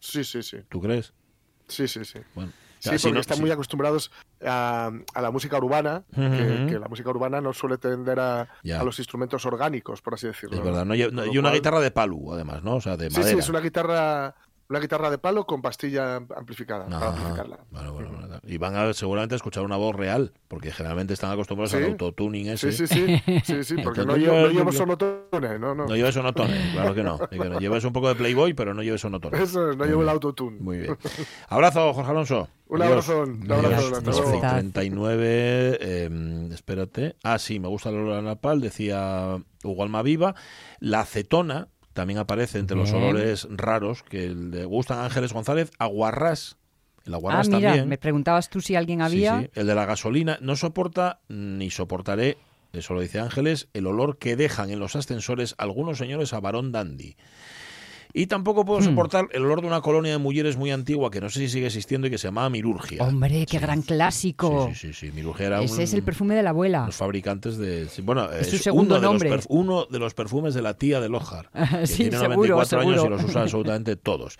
[0.00, 0.58] Sí, sí, sí.
[0.68, 1.14] ¿tú crees?
[1.66, 2.18] Sí, sí, sí.
[2.34, 2.52] Bueno,
[2.90, 4.10] Sí, porque no- están muy acostumbrados
[4.44, 8.98] a, a la música urbana, que, la música urbana no suele tender a, a los
[8.98, 10.56] instrumentos orgánicos, por así decirlo.
[10.58, 10.94] Es verdad, ¿no?
[10.94, 12.76] y, una cual- guitarra de palu, además, ¿no?
[12.76, 13.32] O sea, de Sí, madera.
[13.32, 14.34] sí, es una guitarra,
[14.74, 17.58] una guitarra de palo con pastilla amplificada para amplificarla.
[17.70, 18.40] Bueno, bueno, bueno.
[18.46, 21.90] Y van a seguramente a escuchar una voz real, porque generalmente están acostumbrados al Sí.
[21.92, 22.72] autotuning ese.
[22.72, 25.86] Sí, sí, sí, sí, sí, porque no, llevo, no llevo sonotones, no, no.
[25.86, 27.20] No lleves sonotones, claro que no.
[27.30, 27.60] Y que no.
[27.60, 29.40] Lleves un poco de Playboy, pero no lleves sonotones.
[29.40, 30.58] Eso es, no llevo el autotune.
[30.60, 30.96] Muy bien.
[31.48, 32.48] Abrazo, Jorge Alonso.
[32.66, 34.40] Un abrazo, un abrazo, hasta luego.
[34.40, 37.14] 39, eh, espérate.
[37.22, 40.34] Ah, sí, me gusta el olor a napal, decía Hugo Almaviva.
[40.80, 45.70] La acetona también aparece entre los olores raros que le gustan a Ángeles González.
[45.78, 46.56] Aguarrás.
[47.06, 47.88] El Ah, aguarrás mira, también.
[47.88, 49.40] me preguntabas tú si alguien Sí, había.
[49.40, 49.50] sí.
[49.54, 52.36] El de la gasolina no soporta ni soportaré,
[52.72, 56.72] eso lo dice Ángeles, el olor que dejan en los ascensores algunos señores a varón
[56.72, 57.16] dandy.
[58.16, 58.84] Y tampoco puedo Hmm.
[58.84, 61.66] soportar el olor de una colonia de mujeres muy antigua que no sé si sigue
[61.66, 63.02] existiendo y que se llamaba Mirurgia.
[63.02, 64.68] Hombre, qué gran clásico.
[64.68, 65.12] Sí, sí, sí, sí.
[65.12, 66.86] Mirurgia era Ese un- es el perfume de la abuela.
[66.86, 67.88] los fabricantes de...
[68.04, 69.44] bueno, Es su segundo uno, de los nombre.
[69.48, 71.50] uno de los perfumes de la tía de Lojar.
[71.80, 74.38] que Sí, tiene seguro, 94 años y los usa absolutamente todos.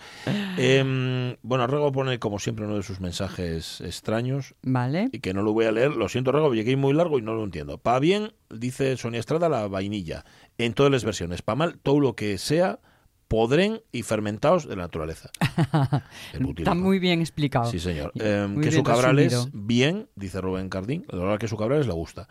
[0.57, 5.09] Em, bueno, Rego pone, como siempre, uno de sus mensajes extraños Vale.
[5.11, 5.91] y que no lo voy a leer.
[5.97, 7.77] Lo siento, Rego, llegué muy largo y no lo entiendo.
[7.77, 10.23] Pa bien, dice Sonia Estrada, la vainilla.
[10.57, 11.41] En todas las versiones.
[11.41, 12.79] Pa mal, todo lo que sea
[13.27, 15.29] podren y fermentados de la naturaleza.
[16.57, 17.69] Está muy bien explicado.
[17.71, 18.11] Sí, señor.
[18.19, 19.65] Eh, queso cabrales, resumido.
[19.65, 21.05] bien, dice Rubén Cardín.
[21.11, 22.27] El olor a queso cabrales le gusta.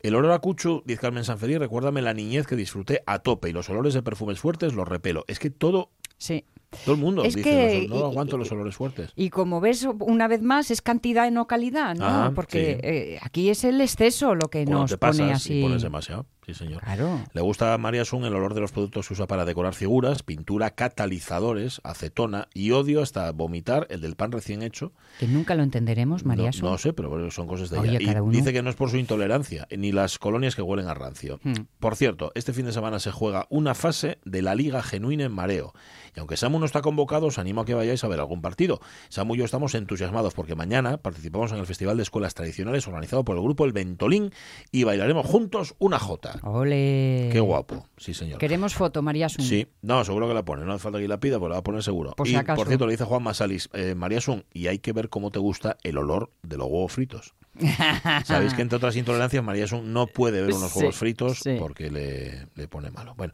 [0.00, 3.52] El olor a cuchu, dice Carmen Sanferí, recuérdame la niñez que disfruté a tope y
[3.52, 5.24] los olores de perfumes fuertes los repelo.
[5.28, 6.44] Es que todo, Sí.
[6.84, 9.10] Todo el mundo Es dice, que- "No- no y- aguanto y- los olores fuertes.
[9.16, 12.06] Y como ves, una vez más, es cantidad y no calidad, ¿no?
[12.06, 12.80] Ah, Porque sí.
[12.88, 15.58] eh, aquí es el exceso lo que Cuando nos te pone pasas así.
[15.58, 16.26] y pones demasiado.
[16.46, 16.82] Sí, señor.
[16.82, 17.20] Claro.
[17.32, 20.22] Le gusta a María Sun el olor de los productos que usa para decorar figuras,
[20.22, 24.92] pintura, catalizadores, acetona y odio hasta vomitar el del pan recién hecho.
[25.18, 26.70] Que nunca lo entenderemos, María no, Sun.
[26.70, 28.00] no sé, pero son cosas de Oye, ella.
[28.02, 28.32] Y cada uno.
[28.32, 31.40] dice que no es por su intolerancia, ni las colonias que huelen a rancio.
[31.42, 31.52] Hmm.
[31.78, 35.32] Por cierto, este fin de semana se juega una fase de la Liga Genuina en
[35.32, 35.72] Mareo.
[36.16, 38.80] Y aunque Samu no está convocado, os animo a que vayáis a ver algún partido.
[39.08, 43.24] Samu y yo estamos entusiasmados porque mañana participamos en el Festival de Escuelas Tradicionales organizado
[43.24, 44.32] por el grupo El Ventolín
[44.70, 46.38] y bailaremos juntos una jota.
[46.42, 47.30] Ole.
[47.32, 48.38] Qué guapo, sí señor.
[48.38, 49.44] Queremos foto, María Sun.
[49.44, 50.64] Sí, no, seguro que la pone.
[50.64, 52.12] No hace falta que la pida, pero la va a poner seguro.
[52.12, 52.56] Por si y acaso.
[52.56, 55.38] por cierto, le dice Juan Masalis, eh, María Sun, y hay que ver cómo te
[55.38, 57.34] gusta el olor de los huevos fritos.
[58.24, 61.56] Sabéis que entre otras intolerancias, María Sun no puede ver unos Sí, huevos fritos sí.
[61.58, 63.14] porque le, le pone malo.
[63.16, 63.32] Bueno,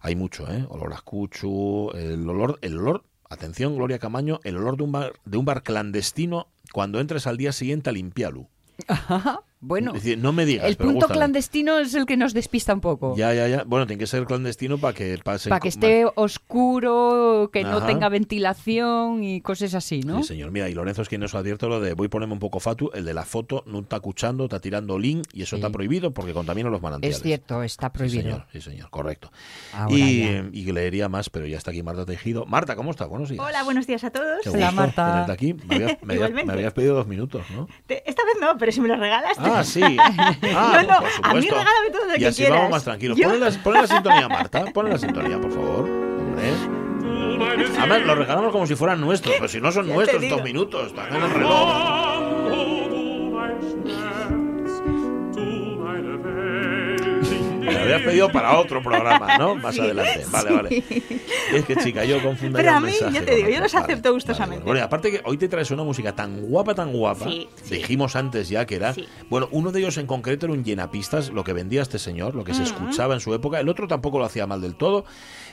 [0.00, 0.64] hay mucho, ¿eh?
[0.68, 5.12] Olor a cuchu, el olor, el olor, atención, Gloria Camaño, el olor de un bar,
[5.24, 8.48] de un bar clandestino cuando entres al día siguiente a limpiarlo.
[9.60, 11.14] Bueno, Es decir, no me digas, el punto gústame.
[11.14, 13.16] clandestino es el que nos despista un poco.
[13.16, 13.64] Ya, ya, ya.
[13.64, 15.48] Bueno, tiene que ser clandestino para que pase.
[15.48, 20.18] Para que esté oscuro, que no tenga ventilación y cosas así, ¿no?
[20.22, 20.50] Sí, señor.
[20.50, 22.90] Mira, y Lorenzo es quien nos advierte lo de voy a ponerme un poco fatu,
[22.94, 25.60] el de la foto no está cuchando, está tirando link y eso Sí.
[25.60, 27.16] está prohibido porque contamina los manantiales.
[27.16, 28.22] es cierto, está Sí, prohibido.
[28.22, 29.30] señor, sí, señor, correcto.
[29.72, 32.46] Ahora Y, eh, y leería más, pero ya está aquí Marta Tejido.
[32.46, 33.08] Marta, ¿cómo estás?
[33.08, 33.44] Buenos días.
[33.44, 34.40] Hola, buenos días a todos.
[34.42, 35.10] Qué Hola, gusto Marta.
[35.10, 35.54] tenerte aquí.
[35.54, 36.46] Me habías, me habías- Igualmente.
[36.46, 37.66] me habías pedido dos minutos, ¿no?
[37.88, 39.36] Esta vez no, pero si me lo regalas.
[39.38, 39.82] Ah, sí.
[40.56, 41.34] Ah, No, no, por a supuesto.
[41.36, 42.56] mí regálame todo lo y que así quieras.
[42.58, 43.16] vamos más tranquilos.
[43.18, 44.64] Yo- Ponle la, ponle la sintonía, Marta.
[44.72, 45.80] Ponle la sintonía, por favor.
[45.88, 46.52] Hombre.
[47.78, 51.14] Además, lo regalamos como si fueran nuestros, pero si no son nuestros estos minutos, están
[51.14, 51.68] en el reloj.
[57.78, 59.54] Lo habías pedido para otro programa, ¿no?
[59.56, 60.26] Más adelante.
[60.30, 60.84] Vale, vale.
[61.52, 64.08] Es que, chica, yo confundo Pero a mí, ya te digo, yo los Vale, acepto
[64.08, 64.64] vale, gustosamente.
[64.64, 67.26] Bueno, y aparte que hoy te traes una música tan guapa, tan guapa.
[67.26, 67.74] Sí, sí.
[67.76, 68.94] Dijimos antes ya que era.
[68.94, 69.06] Sí.
[69.28, 72.44] Bueno, uno de ellos en concreto era un llenapistas, lo que vendía este señor, lo
[72.44, 73.60] que se escuchaba en su época.
[73.60, 75.04] El otro tampoco lo hacía mal del todo.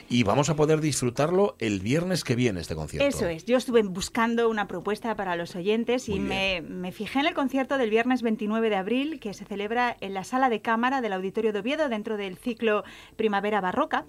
[0.08, 3.06] Y vamos a poder disfrutarlo el viernes que viene, este concierto.
[3.06, 7.26] Eso es, yo estuve buscando una propuesta para los oyentes y me, me fijé en
[7.26, 11.00] el concierto del viernes 29 de abril que se celebra en la sala de cámara
[11.00, 12.84] del Auditorio de Oviedo dentro del ciclo
[13.16, 14.04] Primavera Barroca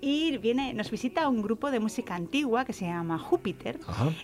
[0.00, 3.78] y viene, nos visita un grupo de música antigua que se llama Júpiter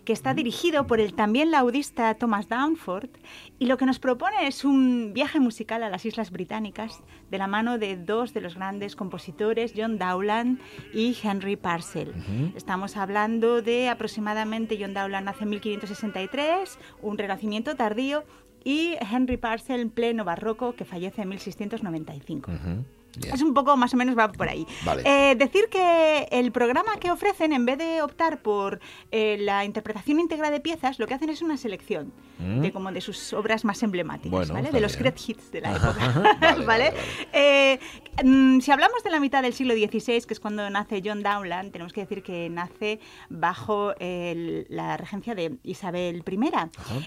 [0.05, 3.11] que está dirigido por el también laudista Thomas Downford
[3.59, 7.47] y lo que nos propone es un viaje musical a las Islas Británicas de la
[7.47, 10.61] mano de dos de los grandes compositores, John Dowland
[10.93, 12.13] y Henry Parcel.
[12.57, 18.25] Estamos hablando de aproximadamente John Dowland nace en 1563, un renacimiento tardío
[18.65, 22.51] y Henry Parcel en pleno barroco que fallece en 1695.
[22.51, 22.85] Ujú.
[23.17, 23.35] Bien.
[23.35, 24.67] Es un poco más o menos va por ahí.
[24.85, 25.03] Vale.
[25.05, 30.21] Eh, decir que el programa que ofrecen, en vez de optar por eh, la interpretación
[30.21, 32.61] íntegra de piezas, lo que hacen es una selección Mm.
[32.61, 34.73] de como de sus obras más emblemáticas, Bueno, ¿vale?
[34.73, 36.33] De los great hits de la época.
[37.33, 37.79] Eh,
[38.25, 41.73] mm, si hablamos de la mitad del siglo XVI, que es cuando nace John Dowland,
[41.73, 46.41] tenemos que decir que nace bajo el- la regencia de Isabel I.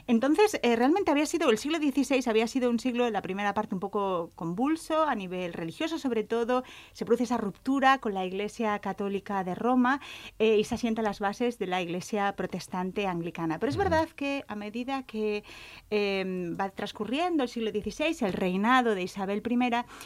[0.07, 3.79] Entonces, realmente había sido, el siglo XVI había sido un siglo, la primera parte un
[3.81, 9.43] poco convulso, a nivel religioso sobre todo, se produce esa ruptura con la Iglesia Católica
[9.43, 9.99] de Roma
[10.39, 13.59] eh, y se asientan las bases de la Iglesia protestante anglicana.
[13.59, 15.43] Pero es verdad que a medida que
[15.89, 19.57] eh, va transcurriendo el siglo XVI, el reinado de Isabel I,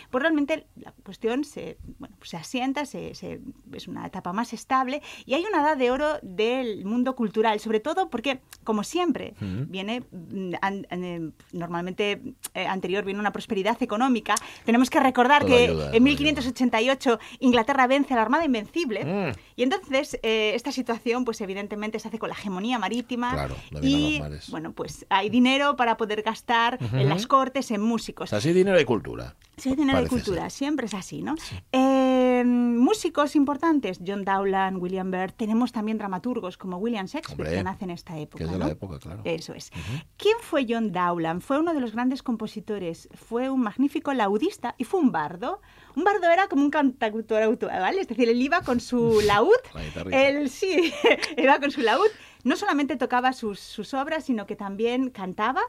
[0.09, 3.39] pues realmente la cuestión se, bueno, pues se asienta, se, se-
[3.73, 7.79] es una etapa más estable y hay una edad de oro del mundo cultural, sobre
[7.79, 12.21] todo porque, como siempre, viene mm, an- an- eh, normalmente
[12.53, 14.35] eh, anterior viene una prosperidad económica.
[14.65, 20.51] Tenemos que recordar que en 1588 Inglaterra vence a la Armada Invencible y entonces eh,
[20.55, 25.29] esta situación, pues evidentemente se hace con la hegemonía marítima Claro, y bueno, pues hay
[25.29, 28.29] dinero para poder gastar en las cortes, en O músicos.
[28.29, 29.35] sea, sí dinero y cultura.
[29.57, 30.51] Sí, hay dinero y cultura, ser.
[30.51, 31.35] siempre es así, ¿no?
[31.71, 37.63] Eh, músicos importantes, John Dowland, William Byrd, tenemos también dramaturgos como William Shakespeare, Hombre, que
[37.63, 38.37] nace en esta época.
[38.37, 38.71] que es de la ¿no?
[38.71, 39.21] época, claro.
[39.23, 39.71] Eso es.
[40.17, 41.41] ¿Quién fue John Dowland?
[41.41, 45.61] Fue uno de los grandes compositores, fue un magnífico laudista y fue un bardo.
[45.95, 48.01] Un bardo era como un cantautor autual, ¿vale?
[48.01, 50.93] Es decir, él iba con su laúd, La él sí,
[51.37, 52.07] iba con su laúd,
[52.43, 55.61] no solamente tocaba sus, sus obras, sino que también cantaba.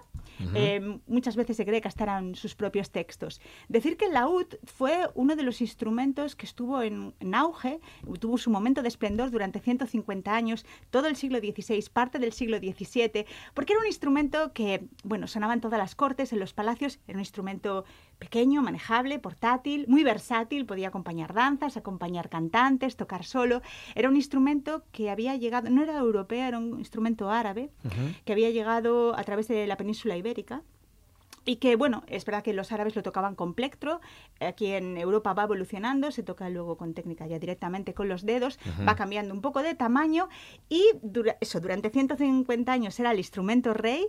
[0.54, 3.40] Eh, muchas veces se cree que hasta sus propios textos.
[3.68, 7.80] Decir que el laúd fue uno de los instrumentos que estuvo en, en auge,
[8.18, 12.58] tuvo su momento de esplendor durante 150 años, todo el siglo XVI, parte del siglo
[12.58, 16.98] XVII, porque era un instrumento que, bueno, sonaba en todas las cortes, en los palacios,
[17.06, 17.84] era un instrumento
[18.20, 23.62] pequeño, manejable, portátil, muy versátil, podía acompañar danzas, acompañar cantantes, tocar solo.
[23.96, 27.70] Era un instrumento que había llegado, no era europeo, era un instrumento árabe,
[28.24, 30.62] que había llegado a través de la península ibérica.
[31.46, 34.02] Y que, bueno, es verdad que los árabes lo tocaban con plectro,
[34.40, 38.58] aquí en Europa va evolucionando, se toca luego con técnica ya directamente con los dedos,
[38.86, 40.28] va cambiando un poco de tamaño
[40.68, 44.06] y dura- eso, durante 150 años era el instrumento rey,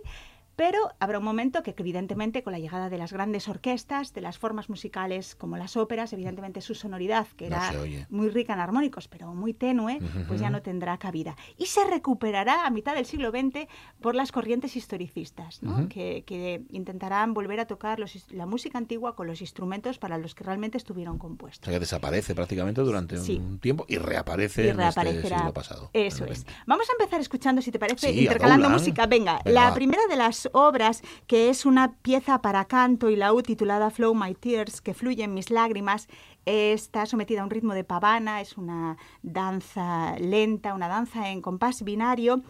[0.56, 4.38] pero habrá un momento que, evidentemente con la llegada de las grandes orquestas, de las
[4.38, 7.72] formas musicales como las óperas, evidentemente su sonoridad, que No era
[8.10, 11.36] muy rica en armónicos, pero muy tenue, pues ya no tendrá cabida.
[11.56, 13.66] Y se recuperará a mitad del siglo XX
[14.00, 15.88] por las corrientes historicistas, ¿no?
[15.88, 20.34] que, que intentarán volver a tocar los la música antigua con los instrumentos para los
[20.34, 21.64] que realmente estuvieron O compuestos.
[21.64, 23.36] sea, que desaparece prácticamente durante Sí.
[23.38, 25.90] un tiempo y reaparece Y en este siglo pasado.
[25.92, 26.44] Eso es.
[26.44, 26.52] 20.
[26.66, 29.06] Vamos a empezar escuchando, si te parece, Sí, intercalando música.
[29.06, 33.42] Venga, Venga, la primera de las obras, que es una pieza para canto y laúd
[33.42, 36.08] titulada Flow My Tears, que fluyen mis lágrimas,
[36.44, 41.82] está sometida a un ritmo de pavana, es una danza lenta, una danza en compás
[41.82, 42.42] binario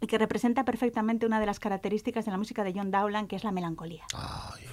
[0.00, 3.36] y que representa perfectamente una de las características de la música de John Dowland, que
[3.36, 4.04] es la melancolía.
[4.14, 4.64] Ay,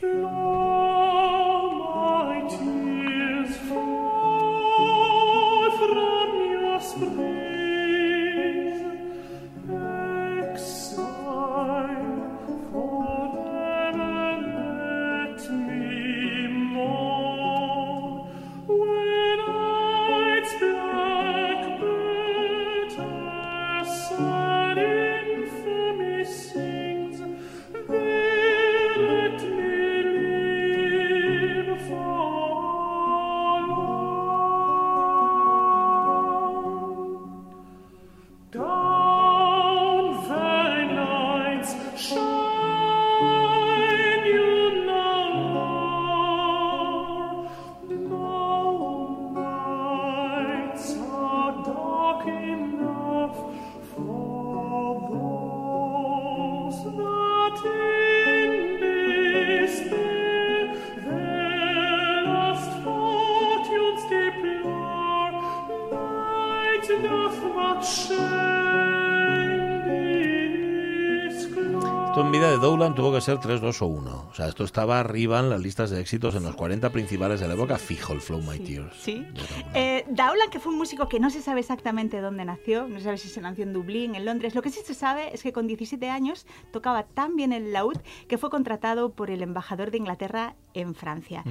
[72.94, 74.28] tuvo que ser 3, 2 o 1.
[74.30, 77.48] O sea, esto estaba arriba en las listas de éxitos en los 40 principales de
[77.48, 77.78] la época.
[77.78, 78.96] Fijo el Flow My Tears.
[79.02, 79.26] Sí.
[79.74, 83.06] Eh, Dowland, que fue un músico que no se sabe exactamente dónde nació, no se
[83.06, 84.54] sabe si se nació en Dublín, en Londres.
[84.54, 87.98] Lo que sí se sabe es que con 17 años tocaba tan bien el laúd
[88.28, 91.44] que fue contratado por el embajador de Inglaterra en Francia.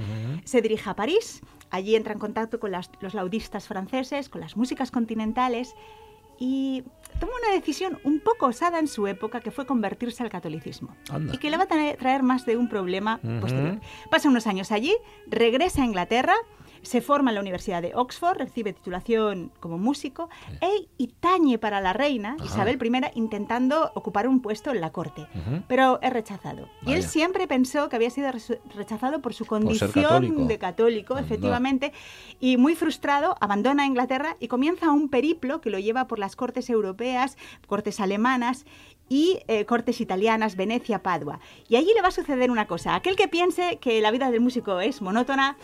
[0.45, 4.55] Se dirige a París, allí entra en contacto con las- los laudistas franceses, con las
[4.55, 5.73] músicas continentales
[6.37, 6.83] y
[7.19, 11.33] toma una decisión un poco osada en su época que fue convertirse al catolicismo Anda.
[11.33, 13.79] y que le va a traer más de un problema posterior.
[14.09, 14.95] Pasa unos años allí,
[15.27, 16.35] regresa a Inglaterra,
[16.85, 20.29] Se forma en la Universidad de Oxford, recibe titulación como músico
[20.61, 25.27] e y tañe para la reina Isabel I intentando ocupar un puesto en la corte,
[25.67, 26.69] pero es rechazado.
[26.85, 28.29] Y él siempre pensó que había sido
[28.75, 30.45] rechazado por su Por condición católico.
[30.45, 31.91] de católico, efectivamente,
[32.39, 36.69] y muy frustrado abandona Inglaterra y comienza un periplo que lo lleva por las cortes
[36.69, 38.65] europeas, cortes alemanas
[39.09, 41.39] y eh, cortes italianas, Venecia, Padua.
[41.67, 42.95] Y allí le va a suceder una cosa.
[42.95, 45.57] Aquel que piense que la vida del músico es monótona,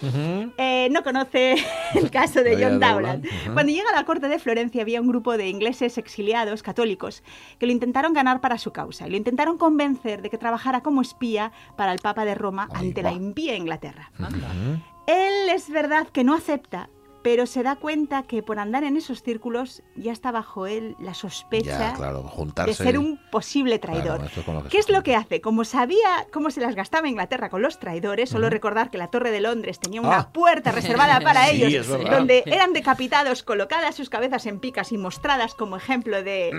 [0.57, 1.55] eh, no conoce
[1.95, 3.25] el caso de John Dowland.
[3.53, 7.23] Cuando llega a la corte de Florencia había un grupo de ingleses exiliados católicos
[7.59, 11.01] que lo intentaron ganar para su causa y lo intentaron convencer de que trabajara como
[11.01, 14.11] espía para el Papa de Roma ante la impía Inglaterra.
[14.19, 14.81] Ujú.
[15.07, 16.89] Él es verdad que no acepta,
[17.23, 21.13] pero se da cuenta que por andar en esos círculos ya está bajo él la
[21.13, 22.71] sospecha Ya, claro, juntarse.
[22.71, 24.27] de ser un posible traidor.
[24.43, 25.41] Claro, ¿Qué es lo que hace?
[25.41, 29.31] Como sabía cómo se las gastaba Inglaterra con los traidores, solo recordar que la Torre
[29.31, 30.29] de Londres tenía una Ah.
[30.31, 35.53] puerta reservada para Sí, ellos, donde eran decapitados, colocadas sus cabezas en picas y mostradas
[35.55, 36.51] como ejemplo de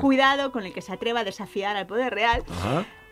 [0.00, 2.42] cuidado con el que se atreva a desafiar al poder real.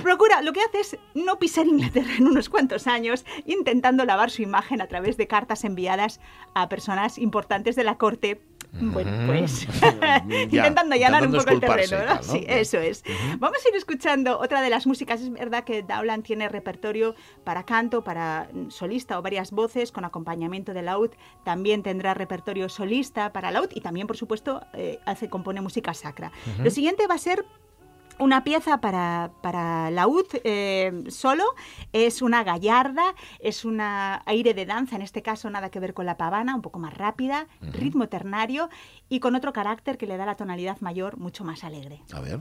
[0.07, 4.41] Procura, lo que hace es no pisar Inglaterra en unos cuantos años, intentando lavar su
[4.41, 6.21] imagen a través de cartas enviadas
[6.55, 8.41] a personas importantes de la corte.
[8.71, 9.67] Bueno, pues
[10.29, 12.05] intentando allanar un poco el terreno, ¿no?
[12.05, 12.23] tal, ¿no?
[12.23, 13.03] Sí, eso es.
[13.41, 15.21] Vamos a ir escuchando otra de las músicas.
[15.21, 20.73] Es verdad que Dowland tiene repertorio para canto, para solista o varias voces con acompañamiento
[20.73, 21.11] de laúd.
[21.45, 26.31] También tendrá repertorio solista para laúd y también, por supuesto, eh, hace compone música sacra.
[26.63, 27.45] Lo siguiente va a ser
[28.19, 31.45] una pieza para, para laúd eh, solo,
[31.93, 36.07] es una gallarda, es un aire de danza, en este caso nada que ver con
[36.07, 38.69] la pavana, un poco más rápida, ritmo ternario
[39.09, 42.03] y con otro carácter que le da la tonalidad mayor mucho más alegre.
[42.13, 42.41] A ver.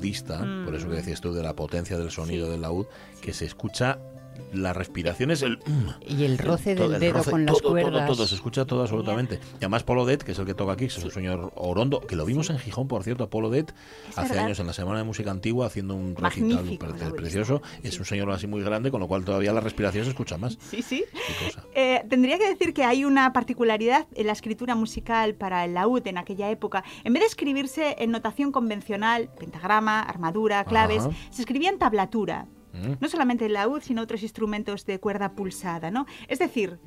[0.00, 0.64] Laudista, Mm.
[0.64, 2.86] por eso que decías tú de la potencia del sonido del laúd,
[3.20, 3.98] que se escucha
[4.52, 8.06] la respiración es el mm, Y el roce del el dedo roce, con las cuerdas.
[8.06, 9.38] Todo, todo, se escucha todo absolutamente.
[9.54, 12.00] Y además Polo Det, que es el que toca aquí, que es un señor Orondo,
[12.00, 13.66] que lo vimos en Gijón, por cierto, Polo Det,
[14.16, 14.46] hace verdad.
[14.46, 17.62] años en la Semana de Música Antigua, haciendo un recital pre- precioso.
[17.82, 20.58] Es un señor así muy grande, con lo cual todavía la respiración se escucha más.
[20.68, 21.04] Sí, sí.
[21.74, 26.06] Eh, tendría que decir que hay una particularidad en la escritura musical para el laúd
[26.06, 26.82] en aquella época.
[27.04, 31.10] En vez de escribirse en notación convencional, pentagrama, armadura, claves, Ajá.
[31.30, 32.46] se escribía en tablatura.
[32.72, 32.92] Mm.
[33.00, 36.06] No solamente el laúd, sino otros instrumentos de cuerda pulsada, ¿no?
[36.28, 36.78] Es decir,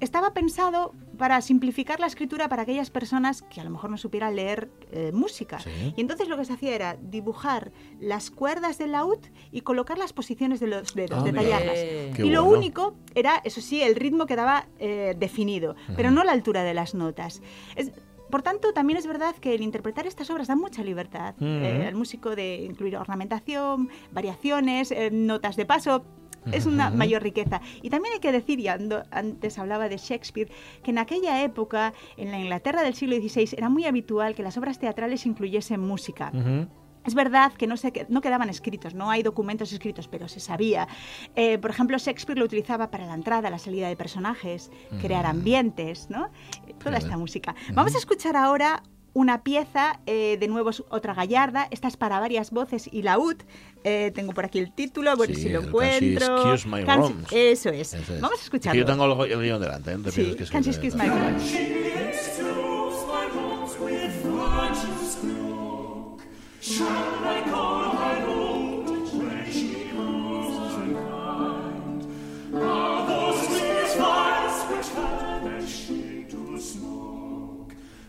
[0.00, 4.34] estaba pensado para simplificar la escritura para aquellas personas que a lo mejor no supieran
[4.34, 5.60] leer eh, música.
[5.60, 5.70] Sí.
[5.96, 7.70] Y entonces lo que se hacía era dibujar
[8.00, 9.18] las cuerdas del laúd
[9.52, 11.78] y colocar las posiciones de los dedos, Ah, detallarlas.
[12.18, 12.58] Y lo bueno.
[12.58, 16.94] único era, eso sí, el ritmo quedaba eh, definido, pero no la altura de las
[16.94, 17.40] notas.
[17.76, 17.92] Es-
[18.34, 21.44] por tanto, también es verdad que el interpretar estas obras da mucha libertad Ujú.
[21.46, 26.04] eh, al músico de incluir ornamentación, variaciones, eh, notas de paso.
[26.50, 27.60] Es una mayor riqueza.
[27.80, 30.50] Y también hay que decir, y antes hablaba de Shakespeare,
[30.82, 34.58] que en aquella época, en la Inglaterra del siglo XVI, era muy habitual que las
[34.58, 36.32] obras teatrales incluyesen música.
[36.34, 36.66] Ujú.
[37.06, 40.40] Es verdad que no, se, que- no quedaban escritos, no hay documentos escritos, pero se
[40.40, 40.88] sabía.
[41.36, 46.08] Eh, por ejemplo, Shakespeare lo utilizaba para la entrada, la salida de personajes, crear ambientes,
[46.10, 46.26] ¿no?
[46.66, 47.54] Eh, Toda esta música.
[47.72, 48.82] Vamos a escuchar ahora
[49.16, 53.36] una pieza, eh, de nuevo es otra gallarda, esta es para varias voces y laúd.
[53.84, 56.52] Eh, tengo por aquí el título, a ver Sí, si lo encuentro.
[56.52, 57.24] Excuse My Can.
[57.30, 57.94] Eso es.
[58.20, 58.80] Vamos a Que escucharlo.
[58.80, 59.98] yo tengo el, guion delante, ¿eh?
[60.10, 61.04] Sí, que Can She Excuse My.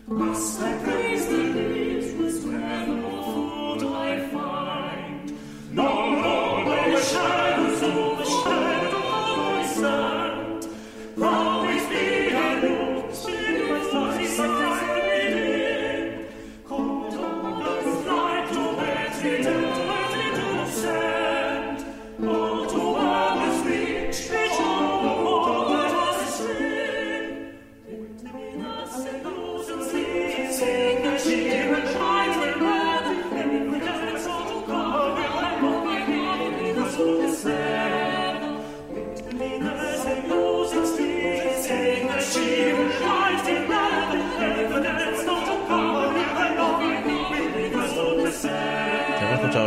[0.08, 1.75] Must I praise the leaves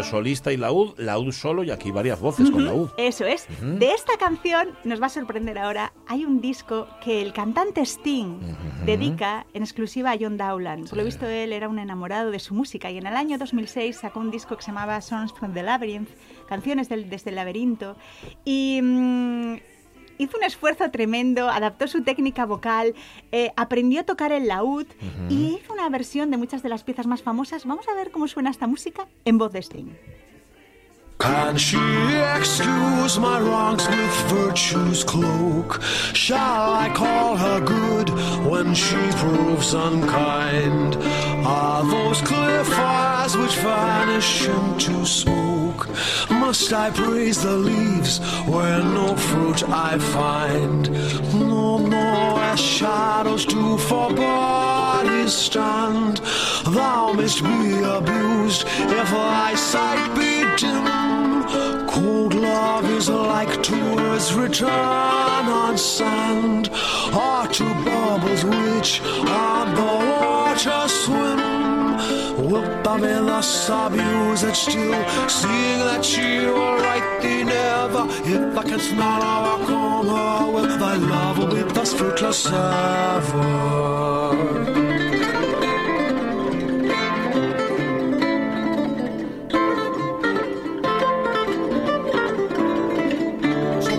[0.10, 2.90] solista y laúd, laúd solo y aquí varias voces con laúd.
[2.98, 3.48] Eso es.
[3.62, 5.94] De esta canción nos va a sorprender ahora.
[6.08, 8.40] Hay un disco que el cantante Sting
[8.86, 10.90] dedica en exclusiva a John Dowland.
[10.90, 13.98] Por lo visto, él era un enamorado de su música y en el año 2006
[13.98, 16.10] sacó un disco que se llamaba Songs from the Labyrinth,
[16.48, 17.96] canciones del- desde el laberinto.
[18.46, 18.80] Y.
[18.82, 19.56] mm,
[20.20, 22.94] Hizo un esfuerzo tremendo, adaptó su técnica vocal,
[23.32, 24.86] eh, aprendió a tocar el laúd
[25.30, 27.66] y hizo una versión de muchas de las piezas más famosas.
[27.66, 29.88] Vamos a ver cómo suena esta música en voz de Sting.
[31.20, 31.78] Can she
[32.38, 35.82] excuse my wrongs with virtue's cloak?
[36.14, 38.10] Shall I call her good
[38.46, 40.98] when she proves unkind?
[41.46, 45.59] Are those clear fires which vanish into smoke?
[46.30, 50.92] Must I praise the leaves where no fruit I find?
[51.34, 56.18] No, no, as shadows do for bodies stand.
[56.66, 61.88] Thou mayst be abused if thy sight be dim.
[61.88, 66.70] Cold love is like to words written on sand,
[67.14, 71.59] or to bubbles which on the water swim.
[72.40, 78.08] Will I'm in the subuse and still seeing that you are right there never.
[78.24, 82.46] If I can smile how I come her, well, thy love will be thus fruitless
[82.48, 83.70] ever.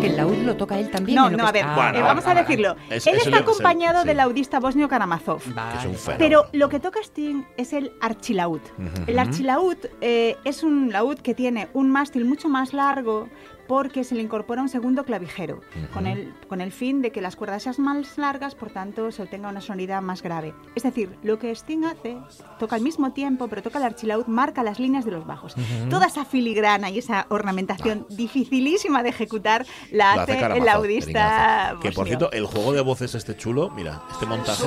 [0.01, 1.17] Que el laúd lo toca él también.
[1.17, 2.77] No, no, que a ver, está- Bueno, eh, vamos a decirlo.
[2.89, 4.09] es- Él está acompañado sí.
[4.09, 5.43] del laudista bosnio Karamazov.
[5.55, 5.97] Vale.
[6.19, 8.61] Pero lo que toca Sting es el archilaúd.
[9.07, 13.29] El archilaúd eh, es un laúd que tiene un mástil mucho más largo
[13.71, 15.61] porque se le incorpora un segundo clavijero,
[15.95, 19.23] con, el, con el fin de que las cuerdas sean más largas, por tanto se
[19.23, 20.53] obtenga una sonoridad más grave.
[20.75, 22.19] Es decir, lo que Sting hace,
[22.59, 25.55] toca al mismo tiempo, pero toca el archilaúd, marca las líneas de los bajos.
[25.89, 31.77] Toda esa filigrana y esa ornamentación dificilísima de ejecutar la hace el laudista.
[31.81, 34.65] Que por cierto, el juego de voces este chulo, mira, este montaje.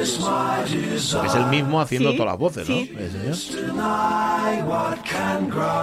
[0.00, 2.76] Es el mismo haciendo Sí, todas las voces, ¿no?
[2.76, 2.86] sí.
[3.10, 3.34] Señor.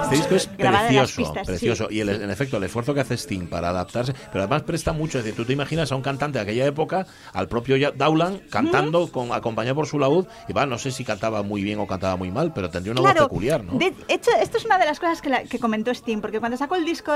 [0.04, 1.88] Este disco es Grabada precioso, pistas, precioso.
[1.90, 1.96] sí.
[1.96, 5.18] Y el- en efecto, el esfuerzo que hace Sting para adaptarse, pero además presta mucho.
[5.18, 9.12] Es decir, tú te imaginas a un cantante de aquella época, al propio Dowland, cantando,
[9.12, 12.16] con, acompañado por su laúd, y va, no sé si cantaba muy bien o cantaba
[12.16, 13.78] muy mal, pero tendría una voz peculiar, ¿no?
[13.78, 16.56] De hecho, esto es una de las cosas que, la- que comentó Steam, porque cuando
[16.58, 17.12] sacó el disco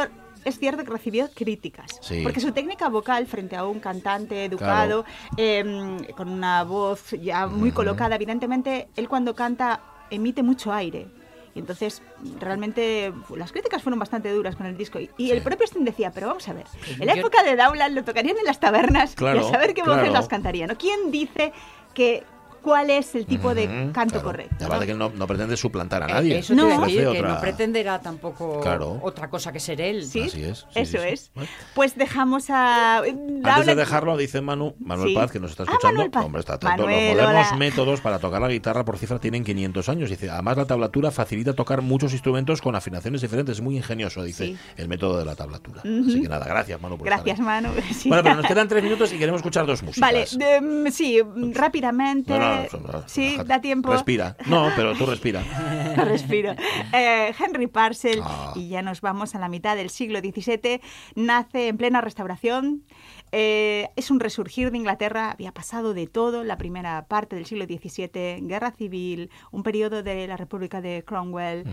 [0.45, 1.91] es cierto que recibió críticas.
[2.01, 2.21] Sí.
[2.23, 5.05] Porque su técnica vocal frente a un cantante educado,
[5.37, 11.07] eh, con una voz ya muy colocada, evidentemente, él cuando canta emite mucho aire.
[11.55, 12.01] Y entonces,
[12.39, 14.99] realmente, las críticas fueron bastante duras con el disco.
[14.99, 16.65] Y, y el propio Sting decía, pero vamos a ver,
[16.99, 19.81] en la época de Dowland lo tocarían en las tabernas Claro, y a saber qué
[19.81, 20.13] voces claro.
[20.13, 20.69] las cantarían.
[20.69, 20.77] ¿no?
[20.77, 21.53] ¿Quién dice
[21.93, 22.23] que
[22.63, 24.23] cuál es el tipo de canto claro.
[24.25, 24.65] correcto?
[24.65, 25.09] Aparte ¿no?
[25.09, 26.37] que no, no pretende suplantar a Eh, nadie.
[26.39, 26.65] Eso No.
[26.81, 28.99] decir, que otra- no pretenderá tampoco Claro.
[29.03, 30.05] otra cosa que ser él.
[30.05, 31.31] Sí, Así es, sí, eso sí, es.
[31.75, 32.97] Pues dejamos a.
[32.99, 35.15] Antes de dejarlo, dice Manu, Manuel Sí.
[35.15, 36.03] Paz, que nos está Ah, escuchando.
[36.25, 36.77] Hombre, está atento.
[36.77, 37.57] Manuel, Los modernos hola.
[37.57, 40.09] métodos para tocar la guitarra por cifra tienen 500 años.
[40.09, 43.57] Dice, además la tablatura facilita tocar muchos instrumentos con afinaciones diferentes.
[43.57, 44.57] Es muy ingenioso, dice Sí.
[44.77, 45.81] el método de la tablatura.
[45.81, 46.97] Así que nada, gracias, Manu.
[46.97, 47.45] Por Gracias, estar.
[47.45, 47.69] Manu.
[47.93, 48.09] Sí.
[48.09, 50.01] Bueno, pero nos quedan tres minutos y queremos escuchar dos músicas.
[50.01, 52.37] Vale, de- mm, sí, mm, rápidamente.
[52.37, 52.52] No,
[52.91, 53.91] no, sí, da tiempo.
[53.91, 54.35] Respira.
[54.47, 55.41] No, pero tú respira.
[55.95, 56.53] Respiro.
[56.93, 58.53] Eh, Henry Parcel, Ah.
[58.55, 60.81] y ya nos vamos a la mitad del siglo XVII,
[61.15, 62.83] nace en plena restauración.
[63.31, 67.65] Eh, es un resurgir de Inglaterra, había pasado de todo, la primera parte del siglo
[67.65, 71.63] XVII, guerra civil, un periodo de la República de Cromwell.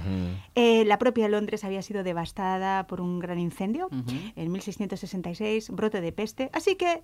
[0.54, 3.88] Eh, la propia Londres había sido devastada por un gran incendio
[4.36, 6.50] en 1666, brote de peste.
[6.52, 7.02] Así que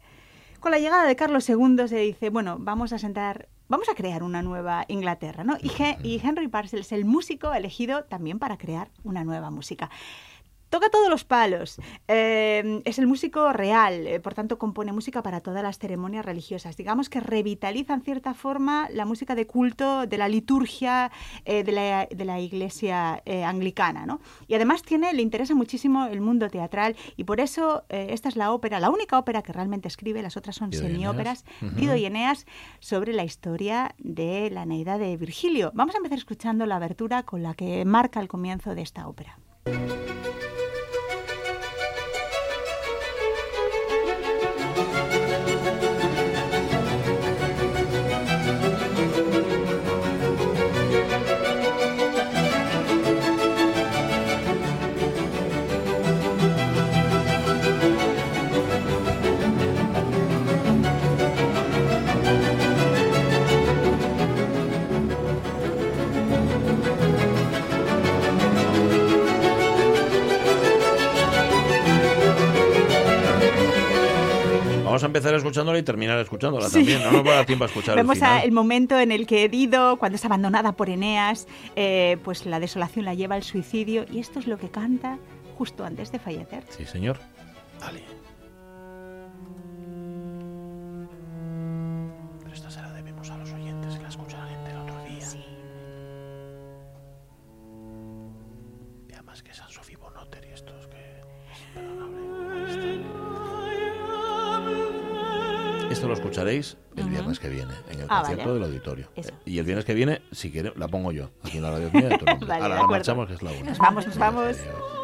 [0.60, 4.22] con la llegada de Carlos II se dice, bueno, vamos a sentar, vamos a crear
[4.22, 5.56] una nueva Inglaterra, ¿no?
[5.60, 9.90] Y, He- y Henry Parcel es el músico elegido también para crear una nueva música.
[10.76, 15.40] Toca todos los palos, eh, es el músico real, eh, por tanto compone música para
[15.40, 16.76] todas las ceremonias religiosas.
[16.76, 21.10] Digamos que revitaliza en cierta forma la música de culto, de la liturgia
[21.46, 24.04] eh, de, la, de la iglesia eh, anglicana.
[24.04, 24.20] ¿no?
[24.48, 28.52] Y además tiene, le interesa muchísimo el mundo teatral y por eso esta es la
[28.52, 31.46] ópera, la única ópera que realmente escribe, las otras son Dido semióperas.
[31.74, 32.44] Dido y Eneas,
[32.80, 35.72] sobre la historia de la Neida de Virgilio.
[35.72, 39.38] Vamos a empezar escuchando la abertura con la que marca el comienzo de esta ópera.
[75.56, 77.02] Escuchándola y terminar escuchándola también.
[77.02, 78.38] No nos va a dar tiempo a escuchar Vemos el final.
[78.38, 81.46] a- el momento en el que Dido, cuando es abandonada por Eneas,
[81.76, 85.18] eh, pues la desolación la lleva al suicidio y esto es lo que canta
[85.56, 86.62] justo antes de fallecer.
[86.70, 87.18] Sí, señor.
[87.80, 88.02] Dale.
[106.06, 108.54] Esto lo escucharéis el viernes que viene, en el Ah, concierto vale.
[108.54, 109.08] del auditorio.
[109.16, 109.30] Eso.
[109.30, 111.30] Eh, Y el viernes que viene, si quiere, la pongo yo.
[111.42, 112.08] Aquí en la radio mía.
[112.40, 112.86] Vale, Ahora acuerdo.
[112.88, 113.62] marchamos, que es la una.
[113.70, 114.42] Nos vamos, nos vamos.
[114.44, 114.95] Adiós.